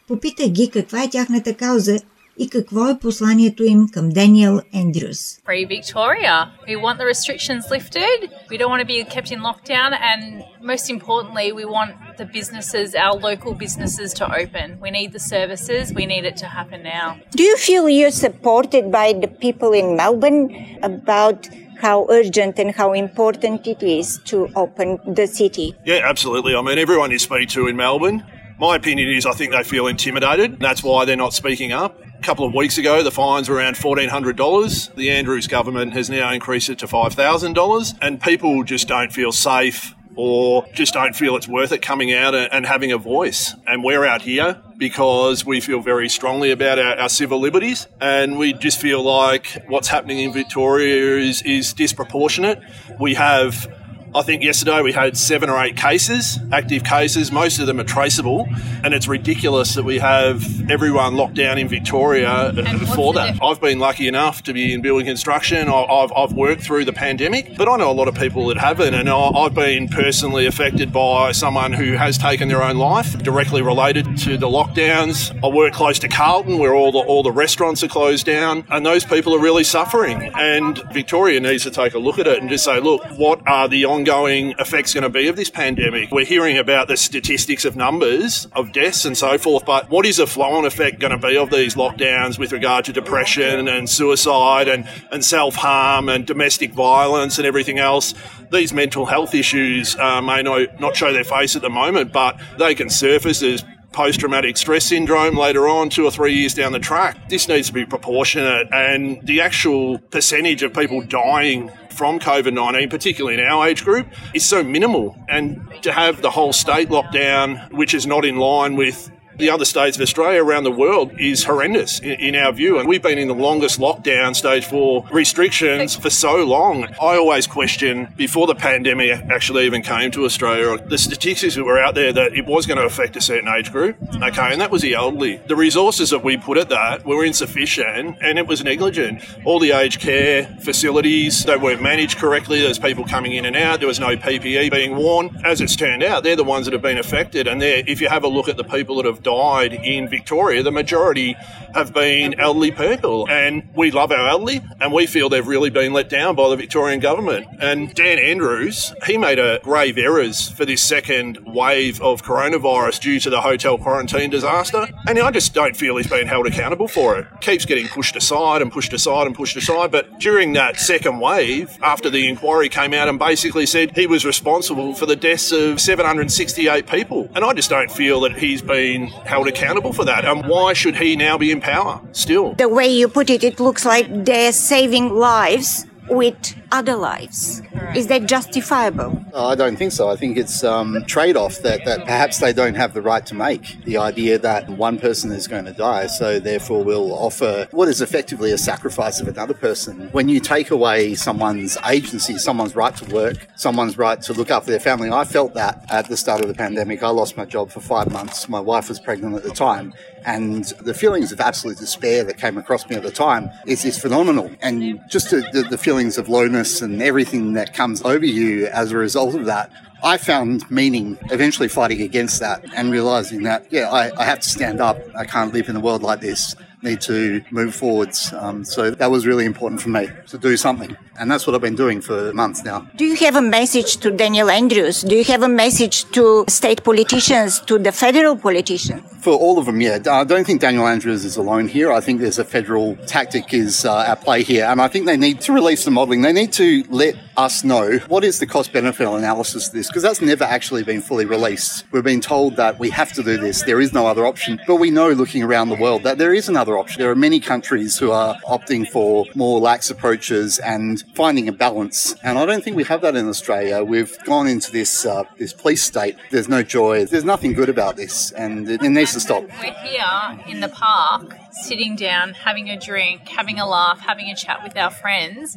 Попитах 0.09 0.49
ги 0.49 0.71
каква 0.71 1.03
е 1.03 1.11
тяхната 1.11 1.55
кауза 1.55 1.99
и 2.38 2.50
какво 2.50 2.90
е 2.90 3.00
посланието 3.00 3.64
им 3.64 3.88
към 3.94 4.10
Даниел 4.10 4.60
Ендрюс. 4.74 5.40
Free 5.48 5.68
Victoria. 5.68 6.36
We 6.68 6.76
want 6.86 6.98
the 7.02 7.08
restrictions 7.14 7.64
lifted. 7.76 8.18
We 8.52 8.58
don't 8.60 8.72
want 8.74 8.82
to 8.86 8.92
be 8.94 9.00
kept 9.16 9.30
in 9.36 9.40
lockdown 9.50 9.90
and 10.12 10.24
most 10.72 10.86
importantly 10.96 11.48
we 11.60 11.66
want 11.78 11.92
the 12.22 12.28
businesses, 12.38 12.88
our 13.06 13.16
local 13.30 13.54
businesses, 13.66 14.10
to 14.20 14.26
open. 14.42 14.68
We 14.86 14.90
need 14.98 15.10
the 15.18 15.24
services. 15.36 15.84
We 16.00 16.06
need 16.14 16.26
it 16.32 16.38
to 16.44 16.48
happen 16.58 16.80
now. 16.98 17.08
Do 17.40 17.44
you 17.50 17.58
feel 17.68 17.84
you're 17.98 18.20
supported 18.28 18.84
by 19.00 19.08
the 19.24 19.32
people 19.46 19.72
in 19.82 19.88
Melbourne 20.02 20.44
about 20.92 21.40
how 21.86 21.98
urgent 22.20 22.54
and 22.62 22.70
how 22.80 22.90
important 23.06 23.60
it 23.74 23.82
is 24.00 24.08
to 24.32 24.38
open 24.64 24.88
the 25.20 25.28
city? 25.40 25.68
Yeah, 25.92 26.12
absolutely. 26.12 26.54
I 26.60 26.62
mean, 26.68 26.78
everyone 26.86 27.10
you 27.16 27.20
speak 27.30 27.48
to 27.56 27.62
in 27.72 27.76
Melbourne, 27.86 28.18
my 28.60 28.74
opinion 28.76 29.08
is 29.18 29.26
I 29.26 29.34
think 29.40 29.50
they 29.52 29.64
feel 29.64 29.88
intimidated. 29.88 30.60
That's 30.60 30.82
why 30.84 31.06
they're 31.06 31.24
not 31.26 31.34
speaking 31.34 31.72
up. 31.84 32.00
A 32.21 32.23
couple 32.23 32.45
of 32.45 32.53
weeks 32.53 32.77
ago, 32.77 33.03
the 33.03 33.11
fines 33.11 33.49
were 33.49 33.57
around 33.57 33.77
$1,400. 33.77 34.95
The 34.95 35.11
Andrews 35.11 35.47
government 35.47 35.95
has 35.95 36.11
now 36.11 36.31
increased 36.31 36.69
it 36.69 36.79
to 36.81 36.87
$5,000, 36.87 37.99
and 38.03 38.21
people 38.21 38.63
just 38.63 38.89
don't 38.89 39.11
feel 39.11 39.33
safe 39.33 39.95
or 40.17 40.67
just 40.75 40.93
don't 40.93 41.17
feel 41.17 41.35
it's 41.37 41.49
worth 41.49 41.73
it 41.73 41.81
coming 41.81 42.13
out 42.13 42.35
and 42.35 42.67
having 42.67 42.93
a 42.93 42.99
voice. 42.99 43.55
And 43.67 43.83
we're 43.83 44.05
out 44.05 44.21
here 44.21 44.61
because 44.77 45.47
we 45.47 45.63
feel 45.63 45.81
very 45.81 46.11
strongly 46.11 46.51
about 46.51 46.79
our, 46.79 46.99
our, 46.99 47.09
civil 47.09 47.41
liberties 47.41 47.87
and 48.03 48.39
we 48.39 48.53
just 48.53 48.79
feel 48.79 49.03
like 49.03 49.65
what's 49.69 49.89
happening 49.89 50.19
in 50.19 50.35
Victoria 50.35 51.17
is, 51.17 51.41
is 51.43 51.73
disproportionate. 51.73 52.61
We 52.99 53.15
have 53.15 53.67
I 54.13 54.23
think 54.23 54.43
yesterday 54.43 54.83
we 54.83 54.93
had 54.93 55.17
seven 55.17 55.49
or 55.49 55.63
eight 55.63 55.77
cases, 55.77 56.37
active 56.51 56.83
cases. 56.83 57.31
Most 57.31 57.61
of 57.61 57.69
them 57.69 57.79
are 57.79 57.85
traceable, 57.85 58.49
and 58.83 58.93
it's 58.93 59.07
ridiculous 59.07 59.77
that 59.77 59.85
we 59.85 60.01
have 60.01 60.69
everyone 60.69 61.15
locked 61.15 61.35
down 61.35 61.59
in 61.59 61.69
Victoria 61.69 62.53
for 62.97 63.13
that. 63.15 63.39
I've 63.41 63.61
been 63.61 63.79
lucky 63.79 64.09
enough 64.09 64.43
to 64.45 64.53
be 64.53 64.75
in 64.75 64.83
building 64.83 65.07
construction. 65.07 65.69
I've, 65.69 66.13
I've 66.13 66.33
worked 66.33 66.63
through 66.63 66.87
the 66.87 66.93
pandemic, 66.93 67.57
but 67.57 67.69
I 67.69 67.77
know 67.77 67.89
a 67.89 67.93
lot 67.93 68.09
of 68.09 68.17
people 68.17 68.49
that 68.49 68.59
haven't, 68.59 68.95
and 68.95 69.09
I've 69.09 69.55
been 69.55 69.87
personally 69.87 70.47
affected 70.47 70.93
by 70.93 71.31
someone 71.31 71.73
who 71.73 71.93
has 71.93 72.19
taken 72.19 72.49
their 72.49 72.65
own 72.65 72.79
life 72.79 73.17
directly 73.23 73.63
related 73.63 74.19
to 74.19 74.37
the 74.37 74.49
lockdowns. 74.49 75.33
I 75.45 75.55
work 75.55 75.73
close 75.73 76.01
to 76.01 76.09
Carlton, 76.09 76.59
where 76.59 76.75
all 76.75 76.91
the 76.91 76.99
all 76.99 77.23
the 77.23 77.31
restaurants 77.33 77.85
are 77.85 77.89
closed 77.89 78.27
down, 78.27 78.65
and 78.71 78.85
those 78.85 79.05
people 79.05 79.37
are 79.37 79.41
really 79.41 79.63
suffering. 79.63 80.33
And 80.35 80.83
Victoria 80.93 81.39
needs 81.39 81.63
to 81.63 81.71
take 81.71 81.95
a 81.95 81.99
look 82.01 82.19
at 82.19 82.27
it 82.27 82.41
and 82.41 82.51
just 82.51 82.65
say, 82.65 82.81
look, 82.81 83.05
what 83.17 83.41
are 83.47 83.69
the 83.69 83.85
on 83.85 84.00
ongoing 84.01 84.55
effects 84.59 84.95
going 84.95 85.03
to 85.03 85.11
be 85.11 85.29
of 85.29 85.37
this 85.37 85.51
pandemic? 85.51 86.11
We're 86.11 86.25
hearing 86.25 86.57
about 86.57 86.89
the 86.89 86.97
statistics 86.97 87.67
of 87.67 87.77
numbers 87.77 88.49
of 88.53 88.73
deaths 88.73 89.05
and 89.05 89.15
so 89.15 89.37
forth, 89.37 89.67
but 89.67 89.91
what 89.91 90.07
is 90.07 90.17
the 90.17 90.27
flow 90.27 90.53
on 90.53 90.65
effect 90.65 91.01
going 91.01 91.11
to 91.11 91.19
be 91.19 91.37
of 91.37 91.51
these 91.51 91.75
lockdowns 91.75 92.39
with 92.39 92.51
regard 92.51 92.87
to 92.87 92.95
depression 92.95 93.69
and 93.69 93.91
suicide 93.91 94.69
and, 94.69 94.89
and 95.13 95.23
self 95.23 95.55
harm 95.55 96.09
and 96.09 96.27
domestic 96.27 96.73
violence 96.73 97.37
and 97.37 97.47
everything 97.47 97.79
else? 97.79 98.15
These 98.51 98.73
mental 98.73 99.05
health 99.05 99.35
issues 99.35 99.95
uh, 99.97 100.23
may 100.23 100.41
not, 100.41 100.81
not 100.81 100.97
show 100.97 101.13
their 101.13 101.25
face 101.25 101.55
at 101.55 101.61
the 101.61 101.69
moment, 101.69 102.11
but 102.11 102.41
they 102.59 102.75
can 102.75 102.89
surface 102.89 103.43
as 103.43 103.63
post 103.93 104.21
traumatic 104.21 104.57
stress 104.57 104.87
syndrome 104.87 105.37
later 105.37 105.69
on, 105.69 105.91
two 105.91 106.07
or 106.07 106.11
three 106.11 106.33
years 106.33 106.55
down 106.55 106.73
the 106.73 106.79
track. 106.79 107.29
This 107.29 107.49
needs 107.49 107.69
to 107.69 107.75
be 107.75 107.85
proportionate, 107.85 108.69
and 108.73 109.21
the 109.27 109.43
actual 109.43 109.99
percentage 109.99 110.63
of 110.63 110.73
people 110.73 111.03
dying 111.03 111.71
from 111.93 112.19
COVID 112.19 112.53
19, 112.53 112.89
particularly 112.89 113.35
in 113.35 113.45
our 113.45 113.69
age 113.69 113.85
group, 113.85 114.07
is 114.35 114.45
so 114.45 114.63
minimal. 114.63 115.17
And 115.29 115.69
to 115.83 115.93
have 115.93 116.23
the 116.23 116.31
whole 116.31 116.53
state 116.53 116.89
lockdown, 116.89 117.71
which 117.73 117.95
is 117.95 118.07
not 118.07 118.25
in 118.25 118.37
line 118.37 118.77
with 118.77 119.11
the 119.41 119.51
other 119.51 119.65
states 119.65 119.97
of 119.97 120.03
Australia 120.03 120.43
around 120.43 120.65
the 120.65 120.71
world 120.71 121.13
is 121.19 121.45
horrendous 121.45 121.99
in, 122.01 122.13
in, 122.21 122.35
our 122.37 122.53
view. 122.53 122.79
And 122.79 122.89
we've 122.89 123.03
been 123.03 123.19
in 123.19 123.29
the 123.29 123.35
longest 123.35 123.81
lockdown, 123.81 124.37
stage 124.37 124.65
four 124.65 125.07
restrictions 125.11 125.97
for 125.97 126.11
so 126.11 126.45
long. 126.45 126.85
I 127.01 127.17
always 127.17 127.47
question 127.47 128.13
before 128.17 128.47
the 128.47 128.55
pandemic 128.55 129.11
actually 129.31 129.67
even 129.67 129.83
came 129.83 130.11
to 130.13 130.25
Australia, 130.25 130.79
the 130.87 130.99
statistics 130.99 131.55
that 131.55 131.65
were 131.65 131.79
out 131.79 131.95
there 131.95 132.13
that 132.13 132.35
it 132.35 132.47
was 132.47 132.67
going 132.67 132.79
to 132.79 132.85
affect 132.85 133.17
a 133.17 133.21
certain 133.21 133.49
age 133.49 133.73
group. 133.73 133.97
Okay, 134.23 134.53
and 134.53 134.61
that 134.61 134.71
was 134.71 134.83
the 134.83 134.95
elderly. 134.95 135.37
The 135.37 135.57
resources 135.57 136.11
that 136.11 136.23
we 136.23 136.37
put 136.37 136.59
at 136.59 136.69
that 136.69 137.05
were 137.05 137.25
insufficient 137.25 138.19
and 138.21 138.39
it 138.39 138.47
was 138.47 138.63
negligent. 138.63 139.25
All 139.45 139.59
the 139.59 139.73
aged 139.73 140.01
care 140.01 140.45
facilities, 140.61 141.45
they 141.45 141.57
weren't 141.57 141.83
managed 141.83 142.19
correctly. 142.19 142.61
There's 142.61 142.79
people 142.79 143.05
coming 143.05 143.33
in 143.33 143.47
and 143.47 143.57
out. 143.57 143.81
There 143.81 143.89
was 143.89 144.01
no 144.01 144.17
PPE 144.17 144.71
being 144.71 144.97
worn. 144.97 145.41
As 145.45 145.61
it's 145.61 145.77
turned 145.77 146.03
out, 146.03 146.23
they're 146.23 146.37
the 146.37 146.45
ones 146.45 146.67
that 146.67 146.73
have 146.73 146.83
been 146.83 146.99
affected. 146.99 147.47
And 147.47 147.63
if 147.63 148.01
you 148.01 148.09
have 148.09 148.25
a 148.25 148.29
look 148.29 148.49
at 148.49 148.57
the 148.57 148.65
people 148.65 148.97
that 148.97 149.07
have 149.07 149.23
died 149.31 149.73
in 149.73 150.09
Victoria, 150.09 150.63
the 150.63 150.73
majority 150.73 151.37
have 151.75 151.93
been 151.93 152.39
elderly 152.41 152.73
people. 152.73 153.29
And 153.29 153.69
we 153.75 153.91
love 153.91 154.11
our 154.11 154.29
elderly, 154.29 154.61
and 154.81 154.93
we 154.93 155.07
feel 155.07 155.29
they've 155.29 155.47
really 155.47 155.71
been 155.71 155.93
let 155.93 156.09
down 156.09 156.35
by 156.35 156.49
the 156.49 156.57
Victorian 156.57 157.01
government. 157.01 157.47
And 157.61 157.95
Dan 157.95 158.19
Andrews, 158.19 158.93
he 159.07 159.17
made 159.17 159.39
a 159.39 159.61
grave 159.63 159.99
errors 159.99 160.51
for 160.51 160.65
this 160.65 160.83
second 160.83 161.39
wave 161.47 162.01
of 162.03 162.23
coronavirus 162.23 163.01
due 163.01 163.21
to 163.21 163.31
the 163.31 163.41
hotel 163.41 163.79
quarantine 163.79 164.31
disaster. 164.31 164.89
And 165.07 165.19
I 165.19 165.31
just 165.31 165.55
don't 165.55 165.77
feel 165.77 165.97
he's 165.97 166.09
been 166.09 166.27
held 166.27 166.47
accountable 166.47 166.89
for 166.89 167.19
it. 167.19 167.27
Keeps 167.41 167.65
getting 167.65 167.89
pushed 167.89 168.17
aside 168.17 168.63
and 168.63 168.73
pushed 168.73 168.93
aside 168.93 169.27
and 169.27 169.37
pushed 169.37 169.57
aside. 169.57 169.93
But 169.93 170.19
during 170.19 170.55
that 170.55 170.79
second 170.79 171.21
wave, 171.21 171.79
after 171.83 172.11
the 172.11 172.29
inquiry 172.29 172.69
came 172.69 172.93
out 172.95 173.09
and 173.09 173.19
basically 173.19 173.67
said 173.67 173.97
he 173.97 174.07
was 174.07 174.25
responsible 174.25 174.95
for 174.95 175.07
the 175.07 175.17
deaths 175.17 175.53
of 175.53 175.81
768 175.81 176.87
people. 176.87 177.29
And 177.35 177.45
I 177.45 177.53
just 177.53 177.71
don't 177.71 177.91
feel 177.91 178.21
that 178.23 178.37
he's 178.37 178.63
been 178.63 179.13
held 179.27 179.49
accountable 179.49 179.93
for 179.93 180.05
that. 180.05 180.25
And 180.25 180.47
why 180.47 180.73
should 180.73 180.97
he 180.97 181.17
now 181.17 181.39
be 181.39 181.51
in 181.51 181.61
power 181.61 182.01
still? 182.13 182.55
The 182.55 182.69
way 182.69 182.89
you 182.89 183.09
put 183.09 183.31
it, 183.31 183.45
it 183.45 183.61
looks 183.61 183.85
like 183.85 184.07
they're 184.25 184.53
saving 184.53 185.15
lives 185.15 185.87
with 186.09 186.55
other 186.73 186.95
lives. 186.95 187.63
Is 187.95 188.07
that 188.09 188.27
justifiable? 188.27 189.25
I 189.35 189.55
don't 189.55 189.77
think 189.77 189.93
so. 189.93 190.09
I 190.09 190.17
think 190.17 190.37
it's 190.37 190.63
um, 190.65 191.05
trade 191.07 191.37
off 191.37 191.59
that, 191.59 191.85
that 191.85 192.05
perhaps 192.05 192.39
they 192.39 192.53
don't 192.53 192.75
have 192.75 192.95
the 192.95 193.03
right 193.03 193.25
to 193.27 193.35
make. 193.35 193.85
The 193.85 193.99
idea 193.99 194.39
that 194.39 194.69
one 194.69 194.99
person 194.99 195.33
is 195.33 195.47
going 195.47 195.65
to 195.65 195.73
die, 195.73 196.07
so 196.07 196.39
therefore 196.41 196.85
we'll 196.85 197.13
offer 197.13 197.69
what 197.71 197.89
is 197.89 198.01
effectively 198.01 198.53
a 198.53 198.59
sacrifice 198.59 199.21
of 199.21 199.29
another 199.29 199.55
person. 199.55 200.09
When 200.13 200.29
you 200.29 200.41
take 200.41 200.71
away 200.71 201.15
someone's 201.15 201.77
agency, 201.89 202.39
someone's 202.39 202.77
right 202.77 202.95
to 202.97 203.15
work, 203.15 203.49
someone's 203.57 203.99
right 203.99 204.21
to 204.23 204.33
look 204.33 204.51
after 204.51 204.71
their 204.71 204.81
family, 204.81 205.11
I 205.11 205.25
felt 205.25 205.55
that 205.55 205.85
at 205.91 206.09
the 206.09 206.17
start 206.17 206.41
of 206.41 206.49
the 206.49 206.55
pandemic. 206.55 207.03
I 207.03 207.09
lost 207.09 207.37
my 207.37 207.45
job 207.45 207.71
for 207.71 207.81
five 207.81 208.13
months. 208.13 208.49
My 208.49 208.61
wife 208.61 208.89
was 208.89 209.01
pregnant 209.01 209.35
at 209.35 209.43
the 209.43 209.51
time. 209.51 209.93
And 210.25 210.65
the 210.81 210.95
feelings 210.95 211.33
of 211.33 211.41
absolute 211.41 211.79
despair 211.79 212.25
that 212.25 212.39
came 212.39 212.59
across 212.59 212.89
me 212.89 212.97
at 212.97 213.03
the 213.03 213.11
time 213.11 213.51
is, 213.67 213.85
is 213.85 213.99
phenomenal. 213.99 214.51
And 214.61 215.01
just 215.09 215.31
the, 215.31 215.49
the, 215.53 215.63
the 215.63 215.79
feelings 215.79 216.19
of 216.19 216.29
lowness 216.29 216.83
and 216.83 217.01
everything 217.03 217.55
that 217.55 217.73
comes 217.75 218.03
over 218.03 218.25
you 218.25 218.67
as 218.67 218.93
a 218.93 218.97
result 218.97 219.35
of 219.35 219.47
that. 219.47 219.71
I 220.03 220.17
found 220.17 220.71
meaning 220.71 221.19
eventually 221.31 221.69
fighting 221.69 222.03
against 222.03 222.41
that 222.41 222.65
and 222.75 222.91
realizing 222.91 223.43
that, 223.45 223.67
yeah, 223.71 223.91
I, 223.91 224.11
I 224.21 224.25
have 224.25 224.41
to 224.41 224.49
stand 224.49 224.81
up. 224.81 224.99
I 225.17 225.25
can't 225.25 225.53
live 225.53 225.69
in 225.69 225.77
a 225.77 225.81
world 225.81 226.03
like 226.03 226.21
this 226.21 226.55
need 226.83 227.01
to 227.03 227.43
move 227.51 227.75
forwards. 227.75 228.33
Um, 228.33 228.65
so 228.65 228.91
that 228.91 229.11
was 229.11 229.27
really 229.27 229.45
important 229.45 229.81
for 229.81 229.91
me 229.91 230.09
to 230.29 230.39
do 230.39 230.57
something. 230.57 230.97
And 231.19 231.31
that's 231.31 231.47
what 231.47 231.55
I've 231.55 231.61
been 231.61 231.77
doing 231.77 232.01
for 232.01 232.33
months 232.33 232.65
now. 232.65 232.89
Do 232.97 233.05
you 233.05 233.17
have 233.17 233.37
a 233.37 233.43
message 233.43 233.99
to 233.99 234.11
Daniel 234.11 234.49
Andrews? 234.49 235.03
Do 235.03 235.15
you 235.15 235.25
have 235.25 235.43
a 235.43 235.49
message 235.49 236.05
to 236.13 236.45
state 236.49 236.83
politicians, 236.83 237.61
to 237.63 237.79
the 237.79 237.93
federal 237.93 238.37
politicians? 238.37 239.03
For 239.23 239.35
all 239.35 239.59
of 239.59 239.67
them, 239.67 239.81
yeah. 239.83 239.99
I 240.11 240.25
don't 240.25 240.47
think 240.47 240.63
Daniel 240.63 240.87
Andrews 240.87 241.27
is 241.27 241.37
alone 241.37 241.69
here. 241.69 241.93
I 241.93 242.01
think 242.01 242.21
there's 242.21 242.39
a 242.39 242.45
federal 242.45 242.97
tactic 243.07 243.53
is 243.53 243.85
uh, 243.85 243.99
at 244.01 244.23
play 244.23 244.43
here. 244.43 244.65
And 244.65 244.81
I 244.81 244.89
think 244.89 245.05
they 245.05 245.19
need 245.19 245.43
to 245.43 245.53
release 245.53 245.85
the 245.85 245.91
modelling. 245.91 246.23
They 246.23 246.33
need 246.33 246.55
to 246.55 246.85
let 246.89 247.17
us 247.37 247.65
know 247.65 247.99
what 248.09 248.25
is 248.25 248.39
the 248.39 248.47
cost 248.47 248.73
benefit 248.73 249.07
analysis 249.07 249.69
of 249.69 249.75
this 249.75 249.90
because 249.91 250.05
that's 250.05 250.21
never 250.21 250.45
actually 250.45 250.85
been 250.85 251.01
fully 251.01 251.25
released. 251.25 251.85
We've 251.91 252.05
been 252.05 252.21
told 252.21 252.55
that 252.57 252.79
we 252.79 252.91
have 252.91 253.13
to 253.15 253.25
do 253.25 253.37
this. 253.37 253.65
There 253.65 253.81
is 253.81 253.93
no 253.93 254.07
other 254.07 254.25
option. 254.25 254.61
But 254.65 254.77
we 254.77 254.89
know 254.89 255.11
looking 255.11 255.43
around 255.43 255.69
the 255.69 255.75
world 255.75 256.05
that 256.05 256.17
there 256.17 256.33
is 256.33 256.49
another 256.49 256.79
option. 256.79 257.01
There 257.01 257.11
are 257.11 257.17
many 257.17 257.41
countries 257.41 257.99
who 257.99 258.13
are 258.13 258.37
opting 258.47 258.89
for 258.89 259.27
more 259.35 259.59
lax 259.59 259.91
approaches 259.91 260.61
and 260.61 261.03
finding 261.17 261.49
a 261.49 261.53
balance. 261.53 262.15
And 262.23 262.39
I 262.39 262.47
don't 262.47 262.63
think 262.63 262.77
we 262.77 262.85
have 262.85 263.01
that 263.01 263.17
in 263.17 263.27
Australia. 263.29 263.83
We've 263.83 264.17
gone 264.25 264.47
into 264.47 264.71
this 264.71 265.05
uh, 265.05 265.25
this 265.39 265.53
police 265.53 265.83
state. 265.83 266.17
There's 266.31 266.49
no 266.49 266.63
joy. 266.63 267.07
There's 267.07 267.25
nothing 267.25 267.53
good 267.53 267.69
about 267.69 267.97
this, 267.97 268.31
and 268.31 268.71
it, 268.71 268.83
it 268.83 268.91
needs 268.91 269.13
to 269.15 269.21
stop. 269.21 269.43
We're 269.43 269.75
here 269.83 270.41
in 270.47 270.61
the 270.61 270.69
park, 270.69 271.35
sitting 271.51 271.97
down, 271.97 272.35
having 272.35 272.69
a 272.71 272.79
drink, 272.79 273.29
having 273.29 273.59
a 273.59 273.67
laugh, 273.67 273.99
having 273.99 274.29
a 274.31 274.37
chat 274.37 274.63
with 274.63 274.77
our 274.77 274.91
friends, 274.91 275.57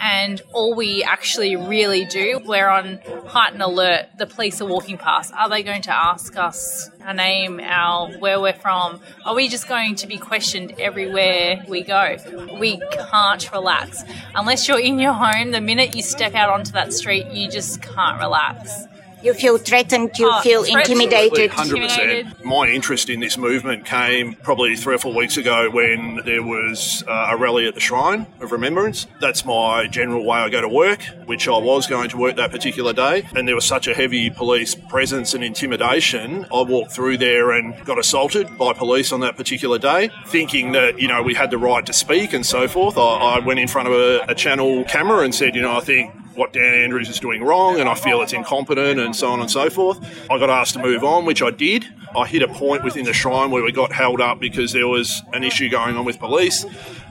and 0.00 0.42
all 0.52 0.74
we 0.74 1.02
actually 1.02 1.56
really 1.56 2.04
do, 2.04 2.40
we're 2.44 2.68
on 2.68 3.00
heightened 3.26 3.62
alert. 3.62 4.06
The 4.18 4.26
police 4.26 4.60
are 4.60 4.66
walking 4.66 4.98
past. 4.98 5.32
Are 5.34 5.48
they 5.48 5.62
going 5.62 5.82
to 5.82 5.94
ask 5.94 6.36
us 6.36 6.90
our 7.04 7.14
name, 7.14 7.60
our 7.60 8.10
where 8.18 8.40
we're 8.40 8.52
from? 8.52 9.00
Are 9.24 9.34
we 9.34 9.48
just 9.48 9.68
going 9.68 9.94
to 9.96 10.06
be 10.06 10.18
questioned 10.18 10.74
everywhere 10.78 11.64
we 11.68 11.82
go? 11.82 12.16
We 12.60 12.80
can't 13.10 13.52
relax 13.52 14.02
unless 14.34 14.68
you're 14.68 14.80
in 14.80 14.98
your 14.98 15.12
home. 15.12 15.50
The 15.50 15.60
minute 15.60 15.94
you 15.94 16.02
step 16.02 16.34
out 16.34 16.50
onto 16.50 16.72
that 16.72 16.92
street, 16.92 17.26
you 17.32 17.50
just 17.50 17.82
can't 17.82 18.20
relax. 18.20 18.86
You 19.24 19.32
feel 19.32 19.56
threatened, 19.56 20.10
you 20.18 20.28
Oh, 20.30 20.40
feel 20.42 20.64
intimidated. 20.64 21.50
100%. 21.50 22.44
My 22.44 22.66
interest 22.68 23.08
in 23.08 23.20
this 23.20 23.38
movement 23.38 23.86
came 23.86 24.34
probably 24.42 24.76
three 24.76 24.96
or 24.96 24.98
four 24.98 25.14
weeks 25.14 25.38
ago 25.38 25.70
when 25.70 26.20
there 26.26 26.42
was 26.42 27.02
uh, 27.08 27.28
a 27.30 27.36
rally 27.38 27.66
at 27.66 27.72
the 27.72 27.80
Shrine 27.80 28.26
of 28.42 28.52
Remembrance. 28.52 29.06
That's 29.22 29.42
my 29.46 29.86
general 29.86 30.26
way 30.26 30.40
I 30.40 30.50
go 30.50 30.60
to 30.60 30.68
work, 30.68 31.02
which 31.24 31.48
I 31.48 31.56
was 31.56 31.86
going 31.86 32.10
to 32.10 32.18
work 32.18 32.36
that 32.36 32.50
particular 32.50 32.92
day. 32.92 33.26
And 33.34 33.48
there 33.48 33.54
was 33.54 33.64
such 33.64 33.88
a 33.88 33.94
heavy 33.94 34.28
police 34.28 34.74
presence 34.74 35.32
and 35.32 35.42
intimidation. 35.42 36.44
I 36.52 36.60
walked 36.60 36.92
through 36.92 37.16
there 37.16 37.50
and 37.52 37.82
got 37.86 37.98
assaulted 37.98 38.58
by 38.58 38.74
police 38.74 39.10
on 39.10 39.20
that 39.20 39.38
particular 39.38 39.78
day, 39.78 40.10
thinking 40.26 40.72
that 40.72 41.00
you 41.00 41.08
know 41.08 41.22
we 41.22 41.32
had 41.32 41.50
the 41.50 41.56
right 41.58 41.86
to 41.86 41.94
speak 41.94 42.34
and 42.34 42.44
so 42.44 42.68
forth. 42.68 42.98
I, 42.98 43.00
I 43.00 43.38
went 43.38 43.58
in 43.58 43.68
front 43.68 43.88
of 43.88 43.94
a, 43.94 44.24
a 44.28 44.34
channel 44.34 44.84
camera 44.84 45.20
and 45.20 45.34
said, 45.34 45.54
you 45.54 45.62
know, 45.62 45.74
I 45.74 45.80
think 45.80 46.12
what 46.36 46.52
Dan 46.52 46.74
Andrews 46.74 47.08
is 47.08 47.20
doing 47.20 47.42
wrong 47.42 47.80
and 47.80 47.88
I 47.88 47.94
feel 47.94 48.22
it's 48.22 48.32
incompetent 48.32 49.00
and 49.00 49.14
so 49.14 49.30
on 49.30 49.40
and 49.40 49.50
so 49.50 49.70
forth. 49.70 49.98
I 50.30 50.38
got 50.38 50.50
asked 50.50 50.74
to 50.74 50.82
move 50.82 51.04
on, 51.04 51.24
which 51.24 51.42
I 51.42 51.50
did. 51.50 51.86
I 52.16 52.26
hit 52.26 52.42
a 52.42 52.48
point 52.48 52.84
within 52.84 53.04
the 53.04 53.12
shrine 53.12 53.50
where 53.50 53.62
we 53.62 53.72
got 53.72 53.92
held 53.92 54.20
up 54.20 54.38
because 54.38 54.72
there 54.72 54.86
was 54.86 55.22
an 55.32 55.42
issue 55.42 55.68
going 55.68 55.96
on 55.96 56.04
with 56.04 56.18
police. 56.18 56.64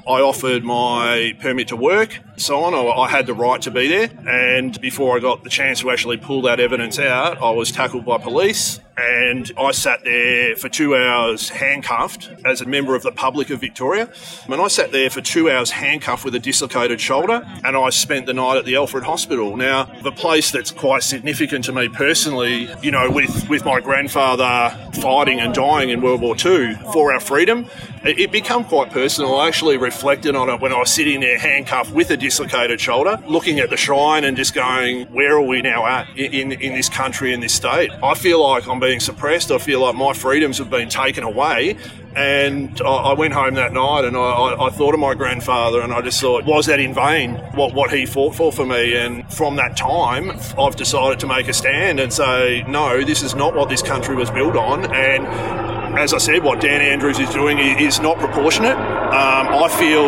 I 0.05 0.19
offered 0.19 0.65
my 0.65 1.35
permit 1.39 1.69
to 1.69 1.77
work, 1.77 2.19
so 2.35 2.61
on. 2.63 2.73
I, 2.73 3.09
had 3.09 3.25
the 3.25 3.33
right 3.33 3.61
to 3.61 3.71
be 3.71 3.87
there. 3.87 4.09
And 4.27 4.79
before 4.81 5.15
I 5.15 5.19
got 5.21 5.43
the 5.43 5.49
chance 5.49 5.79
to 5.79 5.91
actually 5.91 6.17
pull 6.17 6.41
that 6.41 6.59
evidence 6.59 6.99
out, 6.99 7.41
I 7.41 7.51
was 7.51 7.71
tackled 7.71 8.05
by 8.05 8.17
police. 8.17 8.79
And 8.97 9.51
I 9.57 9.71
sat 9.71 10.03
there 10.03 10.55
for 10.55 10.69
two 10.69 10.95
hours 10.95 11.49
handcuffed 11.49 12.29
as 12.45 12.61
a 12.61 12.65
member 12.65 12.95
of 12.95 13.01
the 13.01 13.11
public 13.11 13.49
of 13.49 13.59
Victoria. 13.59 14.11
And 14.45 14.61
I 14.61 14.67
sat 14.67 14.91
there 14.91 15.09
for 15.09 15.21
two 15.21 15.49
hours 15.49 15.71
handcuffed 15.71 16.23
with 16.23 16.35
a 16.35 16.39
dislocated 16.39 17.01
shoulder. 17.01 17.41
And 17.63 17.75
I 17.75 17.89
spent 17.89 18.27
the 18.27 18.33
night 18.33 18.57
at 18.57 18.65
the 18.65 18.75
Alfred 18.75 19.03
Hospital. 19.03 19.57
Now, 19.57 19.85
the 20.03 20.11
place 20.11 20.51
that's 20.51 20.71
quite 20.71 21.01
significant 21.01 21.65
to 21.65 21.73
me 21.73 21.89
personally, 21.89 22.69
you 22.81 22.91
know, 22.91 23.09
with, 23.09 23.49
with 23.49 23.65
my 23.65 23.79
grandfather 23.79 24.77
fighting 25.01 25.39
and 25.39 25.55
dying 25.55 25.89
in 25.89 26.01
World 26.01 26.21
War 26.21 26.35
II 26.35 26.75
for 26.93 27.13
our 27.13 27.19
freedom, 27.19 27.67
it, 28.03 28.19
it 28.19 28.31
became 28.31 28.63
quite 28.63 28.91
personal. 28.91 29.35
I 29.39 29.47
actually 29.47 29.77
reflected 29.77 30.35
on 30.35 30.49
it 30.49 30.61
when 30.61 30.71
I 30.71 30.77
was 30.77 30.91
sitting 30.91 31.21
there 31.21 31.39
handcuffed 31.39 31.91
with 31.93 32.11
a 32.11 32.17
dislocated 32.17 32.79
shoulder, 32.79 33.21
looking 33.25 33.59
at 33.59 33.71
the 33.71 33.77
shrine 33.77 34.23
and 34.23 34.37
just 34.37 34.53
going, 34.53 35.07
where 35.07 35.37
are 35.37 35.41
we 35.41 35.61
now 35.61 35.85
at 35.87 36.07
in, 36.15 36.51
in, 36.51 36.61
in 36.61 36.73
this 36.73 36.89
country, 36.89 37.33
in 37.33 37.39
this 37.39 37.53
state? 37.53 37.89
I 38.03 38.13
feel 38.13 38.41
like 38.41 38.67
I'm 38.67 38.82
being 38.83 38.99
suppressed. 38.99 39.51
I 39.51 39.57
feel 39.57 39.79
like 39.79 39.95
my 39.95 40.13
freedoms 40.13 40.57
have 40.57 40.69
been 40.69 40.89
taken 40.89 41.23
away. 41.23 41.77
And 42.15 42.79
I, 42.81 43.13
went 43.13 43.33
home 43.33 43.55
that 43.55 43.73
night 43.73 44.05
and 44.05 44.15
I, 44.15 44.19
I, 44.19 44.67
I 44.67 44.69
thought 44.69 44.93
of 44.93 44.99
my 44.99 45.15
grandfather 45.15 45.81
and 45.81 45.91
I 45.91 46.01
just 46.01 46.21
thought, 46.21 46.45
was 46.45 46.67
that 46.67 46.79
in 46.79 46.93
vain, 46.93 47.35
what, 47.55 47.73
what 47.73 47.91
he 47.91 48.05
fought 48.05 48.35
for 48.35 48.51
for 48.51 48.67
me? 48.67 48.95
And 48.95 49.31
from 49.33 49.55
that 49.55 49.75
time, 49.75 50.31
I've 50.59 50.75
decided 50.75 51.19
to 51.21 51.27
make 51.27 51.47
a 51.47 51.53
stand 51.53 51.99
and 51.99 52.13
say, 52.13 52.63
no, 52.67 53.03
this 53.03 53.23
is 53.23 53.33
not 53.33 53.55
what 53.55 53.69
this 53.69 53.81
country 53.81 54.15
was 54.15 54.29
built 54.29 54.55
on. 54.55 54.93
And 54.93 55.72
as 56.04 56.12
I 56.14 56.18
said, 56.18 56.42
what 56.42 56.60
Dan 56.60 56.80
Andrews 56.80 57.18
is 57.18 57.30
doing 57.30 57.58
i- 57.58 57.76
is 57.88 58.00
not 58.00 58.18
proportionate. 58.18 58.76
Um, 58.76 59.44
I 59.64 59.68
feel 59.82 60.06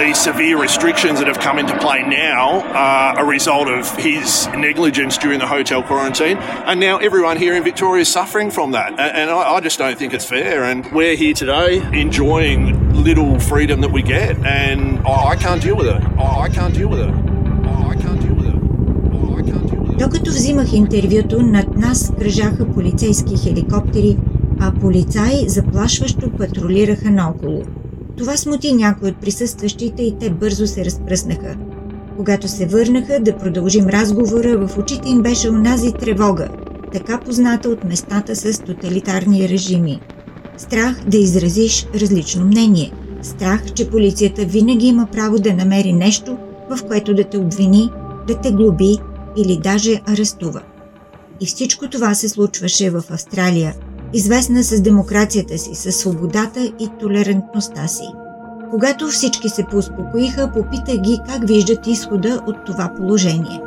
the 0.00 0.12
severe 0.14 0.56
restrictions 0.60 1.18
that 1.20 1.28
have 1.32 1.40
come 1.40 1.58
into 1.58 1.76
play 1.78 2.02
now 2.02 2.60
are 2.74 3.18
a 3.22 3.24
result 3.24 3.68
of 3.68 3.82
his 3.96 4.48
negligence 4.68 5.16
during 5.18 5.38
the 5.38 5.46
hotel 5.46 5.82
quarantine, 5.82 6.36
and 6.68 6.78
now 6.88 6.98
everyone 6.98 7.36
here 7.44 7.54
in 7.58 7.62
Victoria 7.64 8.02
is 8.02 8.08
suffering 8.08 8.50
from 8.50 8.68
that. 8.72 8.90
A- 8.98 9.12
And 9.20 9.30
I, 9.30 9.40
I 9.56 9.60
just 9.60 9.78
don't 9.78 9.98
think 9.98 10.12
it's 10.14 10.26
fair. 10.36 10.64
And 10.70 10.78
we're 10.92 11.16
here 11.16 11.34
today 11.34 11.70
enjoying 11.92 12.62
little 13.08 13.38
freedom 13.50 13.80
that 13.84 13.92
we 13.98 14.02
get, 14.02 14.32
and 14.44 14.80
I, 15.06 15.16
I 15.32 15.36
can't 15.44 15.60
deal 15.66 15.76
with 15.80 15.88
it. 15.96 16.00
I, 16.18 16.26
I 16.46 16.48
can't 16.56 16.74
deal 16.74 16.88
with 16.94 17.00
it. 17.08 17.12
I, 17.72 17.72
I 17.92 17.94
can't 18.04 18.20
deal 18.24 18.34
with 18.40 18.48
it. 18.54 18.58
I, 19.16 19.38
I 19.38 19.42
can't 19.50 19.66
deal 19.70 19.80
with 19.80 19.90
it. 19.92 19.98
Докато 19.98 20.30
взимах 20.30 20.72
интервюто, 20.72 21.42
над 21.42 21.76
нас 21.78 22.12
кръжаха 22.18 22.64
полицейски 22.74 23.34
хеликоптери, 23.42 24.16
а 24.59 24.71
полицаи 24.71 25.49
заплашващо 25.49 26.31
патрулираха 26.37 27.11
наоколо. 27.11 27.63
Това 28.17 28.37
смути 28.37 28.73
някои 28.73 29.09
от 29.09 29.17
присъстващите 29.17 30.03
и 30.03 30.15
те 30.19 30.29
бързо 30.29 30.67
се 30.67 30.85
разпръснаха. 30.85 31.55
Когато 32.17 32.47
се 32.47 32.65
върнаха 32.65 33.19
да 33.19 33.37
продължим 33.37 33.87
разговора, 33.87 34.67
в 34.67 34.77
очите 34.77 35.09
им 35.09 35.21
беше 35.21 35.49
онази 35.49 35.93
тревога, 35.93 36.47
така 36.93 37.19
позната 37.19 37.69
от 37.69 37.83
местата 37.83 38.35
с 38.35 38.59
тоталитарни 38.59 39.49
режими. 39.49 39.99
Страх 40.57 40.95
да 41.07 41.17
изразиш 41.17 41.87
различно 41.95 42.45
мнение. 42.45 42.91
Страх, 43.21 43.73
че 43.73 43.89
полицията 43.89 44.45
винаги 44.45 44.87
има 44.87 45.07
право 45.11 45.39
да 45.39 45.53
намери 45.53 45.93
нещо, 45.93 46.37
в 46.69 46.83
което 46.87 47.13
да 47.13 47.23
те 47.23 47.37
обвини, 47.37 47.89
да 48.27 48.35
те 48.41 48.51
глоби 48.51 48.97
или 49.37 49.59
даже 49.63 50.01
арестува. 50.07 50.61
И 51.41 51.45
всичко 51.45 51.89
това 51.89 52.13
се 52.13 52.29
случваше 52.29 52.89
в 52.89 53.03
Австралия, 53.09 53.73
известна 54.13 54.63
с 54.63 54.81
демокрацията 54.81 55.57
си, 55.57 55.75
с 55.75 55.91
свободата 55.91 56.73
и 56.79 56.89
толерантността 56.99 57.87
си. 57.87 58.03
Когато 58.71 59.07
всички 59.07 59.49
се 59.49 59.65
поуспокоиха, 59.71 60.51
попитах 60.51 60.97
ги 60.97 61.19
как 61.27 61.47
виждат 61.47 61.87
изхода 61.87 62.41
от 62.47 62.65
това 62.65 62.91
положение. 62.97 63.61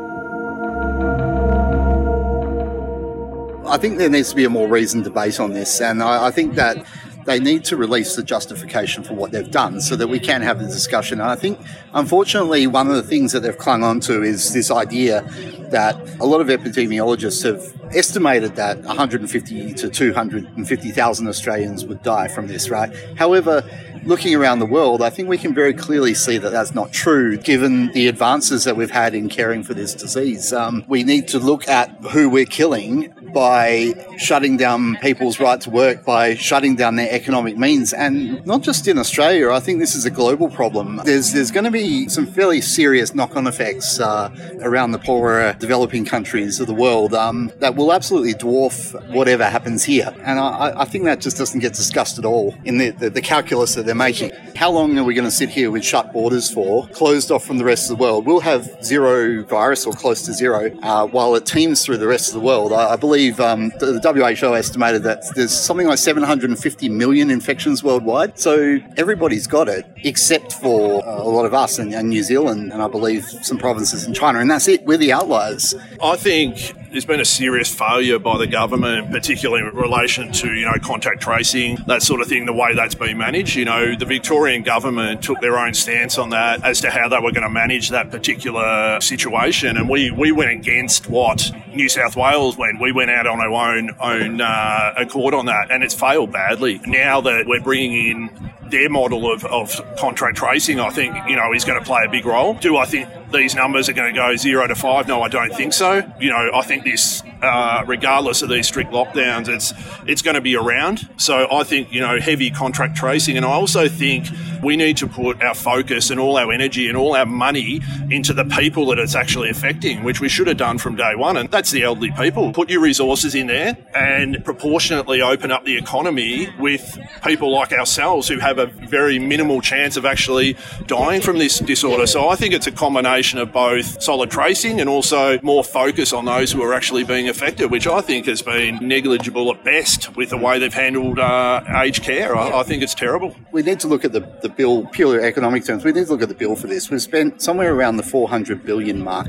I 3.75 3.79
think 3.79 3.97
there 3.97 4.11
needs 4.11 4.31
to 4.33 4.37
be 4.37 4.45
a 4.45 4.55
more 4.59 4.69
reasoned 4.79 5.05
debate 5.11 5.39
on 5.45 5.51
this, 5.59 5.71
and 5.89 5.97
I, 6.03 6.15
I 6.29 6.31
think 6.37 6.49
that 6.63 6.77
they 7.25 7.39
need 7.39 7.65
to 7.65 7.77
release 7.77 8.17
the 8.17 8.23
justification 8.23 9.03
for 9.03 9.15
what 9.15 9.31
they've 9.31 9.51
done 9.51 9.81
so 9.81 9.97
that 9.97 10.09
we 10.09 10.19
can 10.19 10.43
have 10.43 10.59
the 10.59 10.67
discussion. 10.67 11.21
And 11.21 11.31
I 11.31 11.37
think, 11.37 11.59
unfortunately, 11.95 12.67
one 12.67 12.89
of 12.89 12.97
the 12.97 13.03
things 13.03 13.33
that 13.33 13.41
they've 13.41 13.57
clung 13.57 13.85
on 13.85 14.01
to 14.01 14.23
is 14.23 14.53
this 14.53 14.71
idea 14.71 15.23
that 15.71 15.97
a 16.21 16.27
lot 16.27 16.41
of 16.41 16.49
epidemiologists 16.49 17.43
have 17.45 17.63
estimated 17.95 18.57
that 18.57 18.79
150 18.83 19.75
to 19.75 19.89
250,000 19.89 21.29
Australians 21.29 21.85
would 21.85 22.03
die 22.03 22.29
from 22.29 22.47
this, 22.47 22.69
right? 22.69 22.93
However, 23.17 23.63
looking 24.05 24.35
around 24.35 24.59
the 24.59 24.67
world, 24.67 25.03
I 25.03 25.11
think 25.11 25.29
we 25.29 25.39
can 25.39 25.55
very 25.55 25.75
clearly 25.75 26.15
see 26.15 26.39
that 26.39 26.51
that's 26.51 26.75
not 26.75 26.93
true 26.93 27.37
given 27.37 27.93
the 27.93 28.09
advances 28.09 28.65
that 28.65 28.77
we've 28.77 28.91
had 28.91 29.15
in 29.15 29.29
caring 29.29 29.63
for 29.63 29.75
this 29.75 29.95
disease. 29.95 30.53
Um, 30.53 30.85
we 30.89 31.05
need 31.05 31.29
to 31.29 31.39
look 31.39 31.69
at 31.69 31.91
who 32.13 32.29
we're 32.29 32.45
killing 32.45 33.13
by 33.33 33.95
shutting 34.19 34.57
down 34.57 34.97
people's 34.97 35.41
right 35.41 35.61
to 35.61 35.71
work, 35.71 36.05
by 36.05 36.35
shutting 36.35 36.77
down 36.77 36.97
their 36.97 37.11
economic 37.11 37.57
means, 37.57 37.93
and 37.93 38.45
not 38.47 38.63
just 38.63 38.89
in 38.89 38.99
Australia. 38.99 39.51
I 39.51 39.61
think 39.61 39.79
this 39.79 39.95
is 39.95 40.05
a 40.05 40.11
global 40.11 40.49
problem. 40.49 41.01
There's 41.05 41.33
there's 41.33 41.51
going 41.51 41.65
to 41.65 41.71
be 41.71 42.09
some 42.09 42.27
fairly 42.27 42.61
serious 42.61 43.15
knock-on 43.15 43.47
effects 43.47 44.01
uh, 44.01 44.31
around 44.61 44.93
the 44.93 44.99
poorer 44.99 45.57
developing 45.59 46.05
countries 46.05 46.61
of 46.61 46.67
the 46.67 46.75
world 46.75 47.15
um, 47.15 47.51
that 47.59 47.75
will 47.75 47.93
absolutely 47.93 48.35
dwarf 48.35 48.93
whatever 49.13 49.45
happens 49.45 49.85
here. 49.85 50.13
And 50.25 50.39
I, 50.39 50.73
I 50.77 50.85
think 50.85 51.05
that 51.05 51.21
just 51.21 51.37
doesn't 51.37 51.61
get 51.61 51.75
discussed 51.75 52.19
at 52.19 52.25
all 52.25 52.55
in 52.65 52.79
the, 52.79 52.91
the, 52.91 53.11
the 53.11 53.23
calculus 53.23 53.75
that 53.75 53.87
they're 53.93 54.09
making. 54.09 54.33
How 54.57 54.71
long 54.71 54.99
are 54.99 55.05
we 55.05 55.15
going 55.15 55.27
to 55.27 55.31
sit 55.31 55.51
here 55.51 55.71
with 55.71 55.85
shut 55.85 56.13
borders 56.13 56.51
for, 56.51 56.87
closed 56.89 57.31
off 57.31 57.45
from 57.45 57.59
the 57.59 57.65
rest 57.65 57.91
of 57.91 57.99
the 57.99 58.03
world? 58.03 58.27
We'll 58.27 58.41
have 58.41 58.83
zero 58.83 59.43
virus 59.45 59.85
or 59.87 59.93
close 59.93 60.23
to 60.23 60.33
zero 60.33 60.71
uh, 60.83 61.07
while 61.07 61.35
it 61.35 61.45
teems 61.45 61.85
through 61.85 61.99
the 61.99 62.07
rest 62.07 62.29
of 62.29 62.35
the 62.35 62.41
world. 62.41 62.73
I, 62.73 62.93
I 62.93 62.97
believe 62.97 63.39
um, 63.41 63.71
the, 63.81 63.99
the 64.01 64.41
WHO 64.41 64.55
estimated 64.55 65.03
that 65.03 65.25
there's 65.35 65.53
something 65.53 65.87
like 65.87 65.99
750 65.99 66.89
million 66.89 67.31
infections 67.31 67.85
worldwide. 67.85 68.39
So 68.39 68.79
everybody's 68.97 69.47
got 69.47 69.69
it 69.69 69.87
except 69.97 70.53
for 70.55 71.07
uh, 71.07 71.23
a 71.23 71.29
lot 71.29 71.45
of 71.45 71.53
us 71.53 71.79
and, 71.79 71.93
and 71.95 72.09
New 72.09 72.23
Zealand 72.23 72.73
and 72.73 72.83
I 72.83 72.89
believe 72.89 73.25
some 73.25 73.59
provinces 73.59 74.07
in 74.07 74.15
China. 74.15 74.39
And 74.39 74.51
that's 74.51 74.69
it. 74.69 74.85
We're 74.85 74.97
the 74.97 75.13
outliers. 75.13 75.75
I 76.03 76.17
think 76.17 76.75
there's 76.93 77.07
been 77.07 77.21
a 77.21 77.25
serious 77.25 77.75
failure 77.75 78.19
by 78.19 78.37
the 78.37 78.47
government, 78.47 79.11
particularly 79.11 79.67
in 79.67 79.75
relation 79.75 80.31
to 80.31 80.53
you 80.53 80.67
know 80.67 80.75
contact 80.83 81.23
tracing, 81.23 81.79
that 81.87 82.03
sort 82.03 82.21
of 82.21 82.29
thing. 82.29 82.47
The 82.47 82.53
way 82.53 82.75
that's 82.75 82.95
been 82.95 83.19
managed, 83.19 83.57
you 83.57 83.65
know, 83.65 83.82
the 83.97 84.05
Victorian 84.05 84.63
government 84.63 85.23
took 85.23 85.41
their 85.41 85.59
own 85.59 85.75
stance 85.75 86.19
on 86.19 86.31
that 86.31 86.65
as 86.65 86.81
to 86.83 86.91
how 86.91 87.09
they 87.09 87.19
were 87.19 87.33
going 87.33 87.43
to 87.43 87.51
manage 87.51 87.91
that 87.91 88.11
particular 88.11 89.01
situation, 89.01 89.77
and 89.77 89.89
we 89.89 90.11
we 90.11 90.33
went 90.33 90.51
against 90.51 91.09
what 91.09 91.51
New 91.75 91.89
South 91.89 92.17
Wales 92.17 92.57
went. 92.57 92.81
We 92.81 92.93
went 92.93 93.11
out 93.11 93.27
on 93.27 93.41
our 93.41 93.77
own 93.77 93.91
own 94.01 94.41
uh, 94.41 94.95
accord 94.97 95.35
on 95.35 95.47
that, 95.47 95.71
and 95.71 95.83
it's 95.83 95.95
failed 95.95 96.33
badly. 96.33 96.81
Now 96.87 97.21
that 97.23 97.47
we're 97.47 97.61
bringing 97.61 98.09
in 98.11 98.53
their 98.73 98.89
model 98.91 99.33
of, 99.33 99.45
of 99.45 99.81
contract 99.97 100.39
tracing, 100.39 100.81
I 100.81 100.91
think, 100.91 101.15
you 101.29 101.37
know, 101.37 101.53
is 101.53 101.65
going 101.65 101.79
to 101.79 101.85
play 101.85 102.01
a 102.05 102.11
big 102.11 102.27
role. 102.27 102.55
Do 102.55 102.77
I 102.77 102.87
think 102.87 103.09
these 103.31 103.55
numbers 103.55 103.89
are 103.89 103.93
going 103.93 104.13
to 104.13 104.19
go 104.19 104.35
zero 104.35 104.67
to 104.67 104.75
five? 104.75 105.07
No, 105.07 105.23
I 105.23 105.29
don't 105.29 105.55
think 105.55 105.73
so. 105.73 106.03
You 106.19 106.31
know, 106.31 106.51
I 106.53 106.63
think 106.63 106.83
this, 106.83 107.23
uh, 107.43 107.85
regardless 107.87 108.43
of 108.43 108.49
these 108.49 108.67
strict 108.67 108.91
lockdowns, 108.91 109.49
it's 109.49 109.73
it's 110.07 110.23
going 110.23 110.35
to 110.35 110.41
be 110.41 110.57
around. 110.57 111.09
So 111.19 111.47
I 111.53 111.63
think, 111.63 111.93
you 111.93 112.01
know, 112.01 112.19
heavy 112.19 112.51
contract 112.51 112.97
tracing, 112.97 113.37
and 113.37 113.47
I 113.47 113.53
also 113.53 113.89
think 113.89 114.27
We 114.63 114.77
need 114.77 114.97
to 114.99 115.07
put 115.07 115.43
our 115.43 115.55
focus 115.55 116.11
and 116.11 116.21
all 116.21 116.37
our 116.37 116.53
energy 116.53 116.89
and 116.89 116.97
all 116.97 117.17
our 117.17 117.27
money 117.27 117.81
into 118.11 118.33
the 118.33 118.45
people 118.45 118.87
that 118.87 118.99
it's 118.99 119.15
actually 119.15 119.51
affecting, 119.51 120.05
which 120.05 120.21
we 120.21 120.29
should 120.29 120.47
have 120.47 120.57
done 120.57 120.79
from 120.79 120.95
day 120.95 121.15
one. 121.17 121.37
And 121.37 121.51
that's 121.51 121.71
the 121.71 121.83
elderly 121.83 122.13
people. 122.13 122.53
Put 122.53 122.71
your 122.71 122.81
resources 122.81 123.35
in 123.35 123.49
there 123.49 123.77
and 123.95 124.45
proportionately 124.45 125.21
open 125.21 125.51
up 125.51 125.65
the 125.65 125.77
economy 125.77 126.49
with 126.59 126.99
people 127.25 127.53
like 127.53 127.73
ourselves 127.73 128.29
who 128.29 128.39
have 128.39 128.59
a 128.59 128.67
very 128.67 129.19
minimal 129.19 129.61
chance 129.61 129.97
of 129.97 130.05
actually 130.05 130.57
dying 130.87 131.21
from 131.21 131.39
this 131.39 131.59
disorder. 131.59 132.07
So 132.07 132.29
I 132.29 132.37
think 132.37 132.55
it's 132.55 132.67
a 132.67 132.73
combination 132.73 133.39
of 133.39 133.53
both 133.53 134.03
solid 134.03 134.31
tracing 134.31 134.81
and 134.81 134.89
also 134.89 135.41
more 135.43 135.65
focus 135.65 136.13
on 136.13 136.25
those 136.25 136.53
who 136.53 136.63
are 136.63 136.73
actually 136.73 137.05
being 137.05 137.29
affected, 137.29 137.71
which 137.71 137.87
I 137.87 138.01
think 138.01 138.27
has 138.27 138.43
been 138.43 138.79
negligible 138.81 139.51
at 139.51 139.65
best 139.65 140.15
with 140.17 140.31
the 140.31 140.37
way 140.37 140.59
they've 140.59 140.73
handled 140.73 141.19
uh, 141.19 141.63
aged 141.83 142.03
care. 142.03 142.37
I, 142.37 142.61
I, 142.61 142.63
think 142.63 142.83
it's 142.83 142.95
terrible. 142.95 143.35
We 143.51 143.63
need 143.63 143.81
to 143.81 143.89
look 143.89 144.05
at 144.05 144.13
the, 144.13 144.21
the 144.43 144.52
bill, 144.57 144.87
purely 144.87 145.25
economic 145.25 145.65
terms. 145.65 145.85
We 145.85 145.93
need 145.93 146.07
to 146.07 146.13
look 146.13 146.23
at 146.23 146.29
the 146.29 146.35
bill 146.35 146.57
for 146.57 146.67
this. 146.67 146.91
We've 146.91 147.03
spent 147.03 147.43
somewhere 147.43 147.75
around 147.75 147.97
the 147.97 148.03
400 148.03 148.65
billion 148.65 149.03
mark 149.03 149.29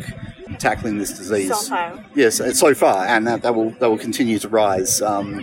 tackling 0.60 0.98
this 0.98 1.18
disease. 1.18 1.50
So 1.50 1.70
far. 1.70 2.06
Yes, 2.16 2.38
so 2.60 2.74
far, 2.74 3.06
and 3.06 3.28
that, 3.28 3.42
that 3.42 3.56
will 3.56 3.72
that 3.72 3.90
will 3.90 3.98
continue 3.98 4.40
to 4.40 4.50
rise. 4.50 5.02
Um, 5.02 5.40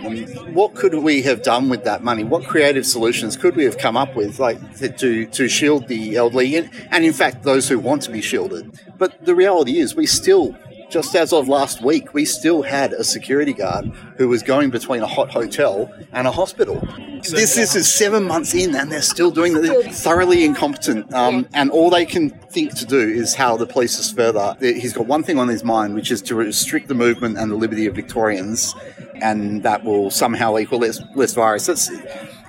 what 0.53 0.75
could 0.75 0.93
we 0.95 1.21
have 1.23 1.43
done 1.43 1.69
with 1.69 1.83
that 1.83 2.03
money? 2.03 2.23
What 2.23 2.45
creative 2.45 2.85
solutions 2.85 3.37
could 3.37 3.55
we 3.55 3.63
have 3.65 3.77
come 3.77 3.97
up 3.97 4.15
with, 4.15 4.39
like 4.39 4.59
to 4.77 5.25
to 5.25 5.47
shield 5.47 5.87
the 5.87 6.15
elderly 6.15 6.55
and, 6.55 6.69
and 6.91 7.05
in 7.05 7.13
fact 7.13 7.43
those 7.43 7.67
who 7.69 7.79
want 7.79 8.01
to 8.03 8.11
be 8.11 8.21
shielded? 8.21 8.79
But 8.97 9.25
the 9.25 9.35
reality 9.35 9.79
is, 9.79 9.95
we 9.95 10.05
still 10.05 10.55
just 10.91 11.15
as 11.15 11.31
of 11.31 11.47
last 11.47 11.81
week, 11.81 12.13
we 12.13 12.25
still 12.25 12.61
had 12.61 12.91
a 12.93 13.03
security 13.03 13.53
guard 13.53 13.85
who 14.17 14.27
was 14.27 14.43
going 14.43 14.69
between 14.69 15.01
a 15.01 15.07
hot 15.07 15.31
hotel 15.31 15.91
and 16.11 16.27
a 16.27 16.31
hospital. 16.31 16.85
This, 17.23 17.55
this 17.55 17.75
is 17.75 17.91
seven 17.91 18.23
months 18.23 18.53
in, 18.53 18.75
and 18.75 18.91
they're 18.91 19.01
still 19.01 19.31
doing 19.31 19.53
it. 19.55 19.93
Thoroughly 19.93 20.43
incompetent, 20.43 21.13
um, 21.13 21.47
and 21.53 21.71
all 21.71 21.89
they 21.89 22.05
can 22.05 22.29
think 22.29 22.75
to 22.75 22.85
do 22.85 22.99
is 22.99 23.33
how 23.33 23.57
the 23.57 23.65
police 23.65 23.97
is 23.99 24.11
further. 24.11 24.55
He's 24.59 24.93
got 24.93 25.05
one 25.05 25.23
thing 25.23 25.39
on 25.39 25.47
his 25.47 25.63
mind, 25.63 25.95
which 25.95 26.11
is 26.11 26.21
to 26.23 26.35
restrict 26.35 26.87
the 26.87 26.95
movement 26.95 27.37
and 27.37 27.49
the 27.49 27.55
liberty 27.55 27.85
of 27.85 27.95
Victorians, 27.95 28.75
and 29.15 29.63
that 29.63 29.83
will 29.83 30.11
somehow 30.11 30.57
equal 30.57 30.79
less, 30.79 30.99
less 31.15 31.33
virus. 31.33 31.67
That's 31.67 31.89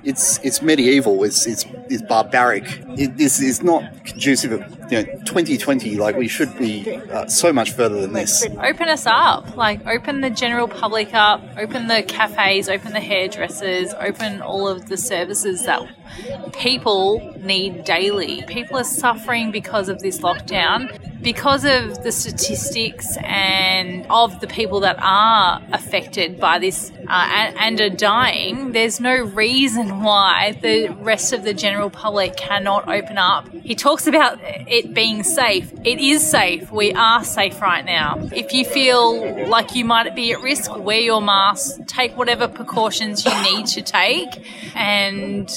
it's 0.04 0.38
it's 0.38 0.62
medieval. 0.62 1.22
It's 1.22 1.46
it's, 1.46 1.64
it's 1.88 2.02
barbaric. 2.02 2.64
It, 2.98 3.16
this 3.16 3.40
is 3.40 3.62
not 3.62 4.04
conducive 4.04 4.52
of 4.52 4.60
you 4.90 4.98
know 4.98 5.04
2020. 5.24 5.96
Like 5.96 6.16
we 6.16 6.28
should 6.28 6.56
be 6.58 6.96
uh, 7.10 7.26
so 7.26 7.52
much 7.52 7.72
further 7.72 8.00
than 8.00 8.12
this. 8.12 8.46
Open 8.62 8.88
us 8.88 9.06
up. 9.06 9.56
Like 9.56 9.86
open 9.86 10.20
the 10.20 10.30
general 10.30 10.68
public 10.68 11.14
up. 11.14 11.42
Open 11.58 11.86
the 11.86 12.02
cafes. 12.02 12.68
Open 12.68 12.92
the 12.92 13.00
hairdressers. 13.00 13.94
Open 13.94 14.42
all 14.42 14.68
of 14.68 14.88
the 14.88 14.96
services 14.96 15.64
that 15.64 15.82
people 16.52 17.34
need 17.38 17.84
daily. 17.84 18.42
People 18.46 18.78
are 18.78 18.84
suffering 18.84 19.50
because 19.50 19.88
of 19.88 20.00
this 20.00 20.18
lockdown 20.18 20.90
because 21.22 21.64
of 21.64 22.02
the 22.02 22.10
statistics 22.10 23.16
and 23.22 24.04
of 24.10 24.40
the 24.40 24.46
people 24.46 24.80
that 24.80 24.96
are 25.00 25.62
affected 25.72 26.38
by 26.40 26.58
this 26.58 26.90
uh, 27.08 27.30
and, 27.32 27.56
and, 27.58 27.80
are 27.80 27.96
dying, 27.96 28.72
there's 28.72 29.00
no 29.00 29.22
reason 29.22 30.02
why 30.02 30.58
the 30.62 30.88
rest 31.00 31.32
of 31.32 31.44
the 31.44 31.54
general 31.54 31.90
public 31.90 32.36
cannot 32.36 32.81
open 32.86 33.18
up. 33.18 33.48
He 33.48 33.74
talks 33.74 34.06
about 34.06 34.38
it 34.42 34.94
being 34.94 35.22
safe. 35.22 35.72
It 35.84 35.98
is 35.98 36.28
safe. 36.28 36.70
We 36.70 36.92
are 36.92 37.24
safe 37.24 37.60
right 37.60 37.84
now. 37.84 38.28
If 38.32 38.52
you 38.52 38.64
feel 38.64 39.48
like 39.48 39.74
you 39.74 39.84
might 39.84 40.14
be 40.14 40.32
at 40.32 40.40
risk, 40.40 40.76
wear 40.76 41.00
your 41.00 41.22
mask, 41.22 41.86
take 41.86 42.16
whatever 42.16 42.48
precautions 42.48 43.24
you 43.24 43.42
need 43.42 43.66
to 43.66 43.82
take, 43.82 44.46
and 44.74 45.50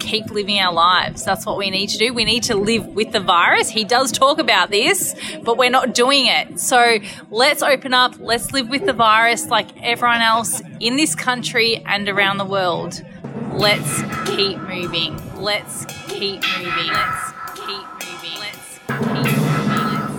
keep 0.00 0.30
living 0.30 0.58
our 0.58 0.72
lives. 0.72 1.24
That's 1.24 1.46
what 1.46 1.58
we 1.58 1.70
need 1.70 1.88
to 1.88 1.98
do. 1.98 2.12
We 2.12 2.24
need 2.24 2.42
to 2.44 2.56
live 2.56 2.86
with 2.86 3.12
the 3.12 3.20
virus. 3.20 3.68
He 3.68 3.84
does 3.84 4.10
talk 4.10 4.38
about 4.38 4.70
this, 4.70 5.14
but 5.44 5.56
we're 5.58 5.70
not 5.70 5.94
doing 5.94 6.26
it. 6.26 6.58
So 6.58 6.98
let's 7.30 7.62
open 7.62 7.94
up. 7.94 8.14
Let's 8.18 8.52
live 8.52 8.68
with 8.68 8.86
the 8.86 8.92
virus 8.92 9.46
like 9.46 9.68
everyone 9.82 10.22
else 10.22 10.62
in 10.80 10.96
this 10.96 11.14
country 11.14 11.82
and 11.84 12.08
around 12.08 12.38
the 12.38 12.44
world. 12.44 13.02
Let's 13.52 14.02
keep 14.30 14.58
moving. 14.58 15.29
Let's 15.40 15.86
keep 16.08 16.42
moving. 16.60 16.90
Let's 16.98 17.32
keep 17.56 17.84
moving. 18.04 18.36
Let's 18.44 18.70
keep 18.88 19.30
moving. 19.68 20.10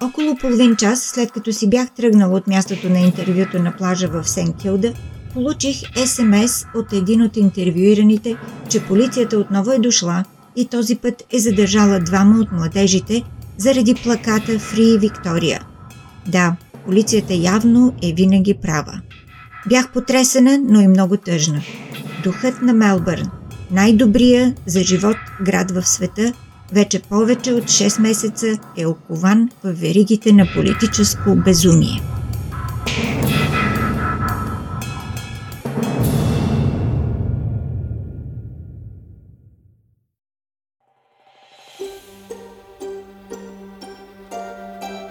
Около 0.00 0.36
половин 0.36 0.76
час 0.76 1.02
след 1.02 1.32
като 1.32 1.52
си 1.52 1.70
бях 1.70 1.90
тръгнал 1.90 2.34
от 2.34 2.46
мястото 2.46 2.88
на 2.88 2.98
интервюто 2.98 3.58
на 3.58 3.76
плажа 3.76 4.08
в 4.08 4.28
Сен 4.28 4.52
Килда, 4.52 4.92
получих 5.32 5.76
СМС 6.06 6.66
от 6.74 6.92
един 6.92 7.22
от 7.22 7.36
интервюираните, 7.36 8.36
че 8.68 8.84
полицията 8.84 9.38
отново 9.38 9.70
е 9.72 9.78
дошла 9.78 10.24
и 10.56 10.66
този 10.66 10.96
път 10.96 11.22
е 11.32 11.38
задържала 11.38 12.00
двама 12.00 12.40
от 12.40 12.52
младежите 12.52 13.22
заради 13.56 13.94
плаката 13.94 14.52
Free 14.52 14.98
Victoria. 14.98 15.60
Да, 16.28 16.56
полицията 16.84 17.34
явно 17.34 17.94
е 18.02 18.12
винаги 18.12 18.54
права. 18.54 19.00
Бях 19.68 19.92
потресена, 19.92 20.58
но 20.64 20.80
и 20.80 20.88
много 20.88 21.16
тъжна. 21.16 21.62
Духът 22.24 22.62
на 22.62 22.72
Мелбърн, 22.72 23.30
най-добрия 23.72 24.54
за 24.66 24.80
живот 24.80 25.16
град 25.42 25.70
в 25.70 25.88
света, 25.88 26.32
вече 26.72 27.02
повече 27.02 27.52
от 27.52 27.64
6 27.64 28.00
месеца 28.00 28.58
е 28.76 28.86
окован 28.86 29.48
в 29.64 29.72
веригите 29.72 30.32
на 30.32 30.46
политическо 30.54 31.34
безумие. 31.34 32.00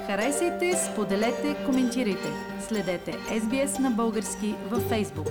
Харесайте, 0.08 0.74
споделете, 0.92 1.56
коментирайте. 1.66 2.30
Следете 2.68 3.12
SBS 3.32 3.80
на 3.80 3.92
български 3.92 4.56
във 4.72 4.90
Facebook. 4.90 5.30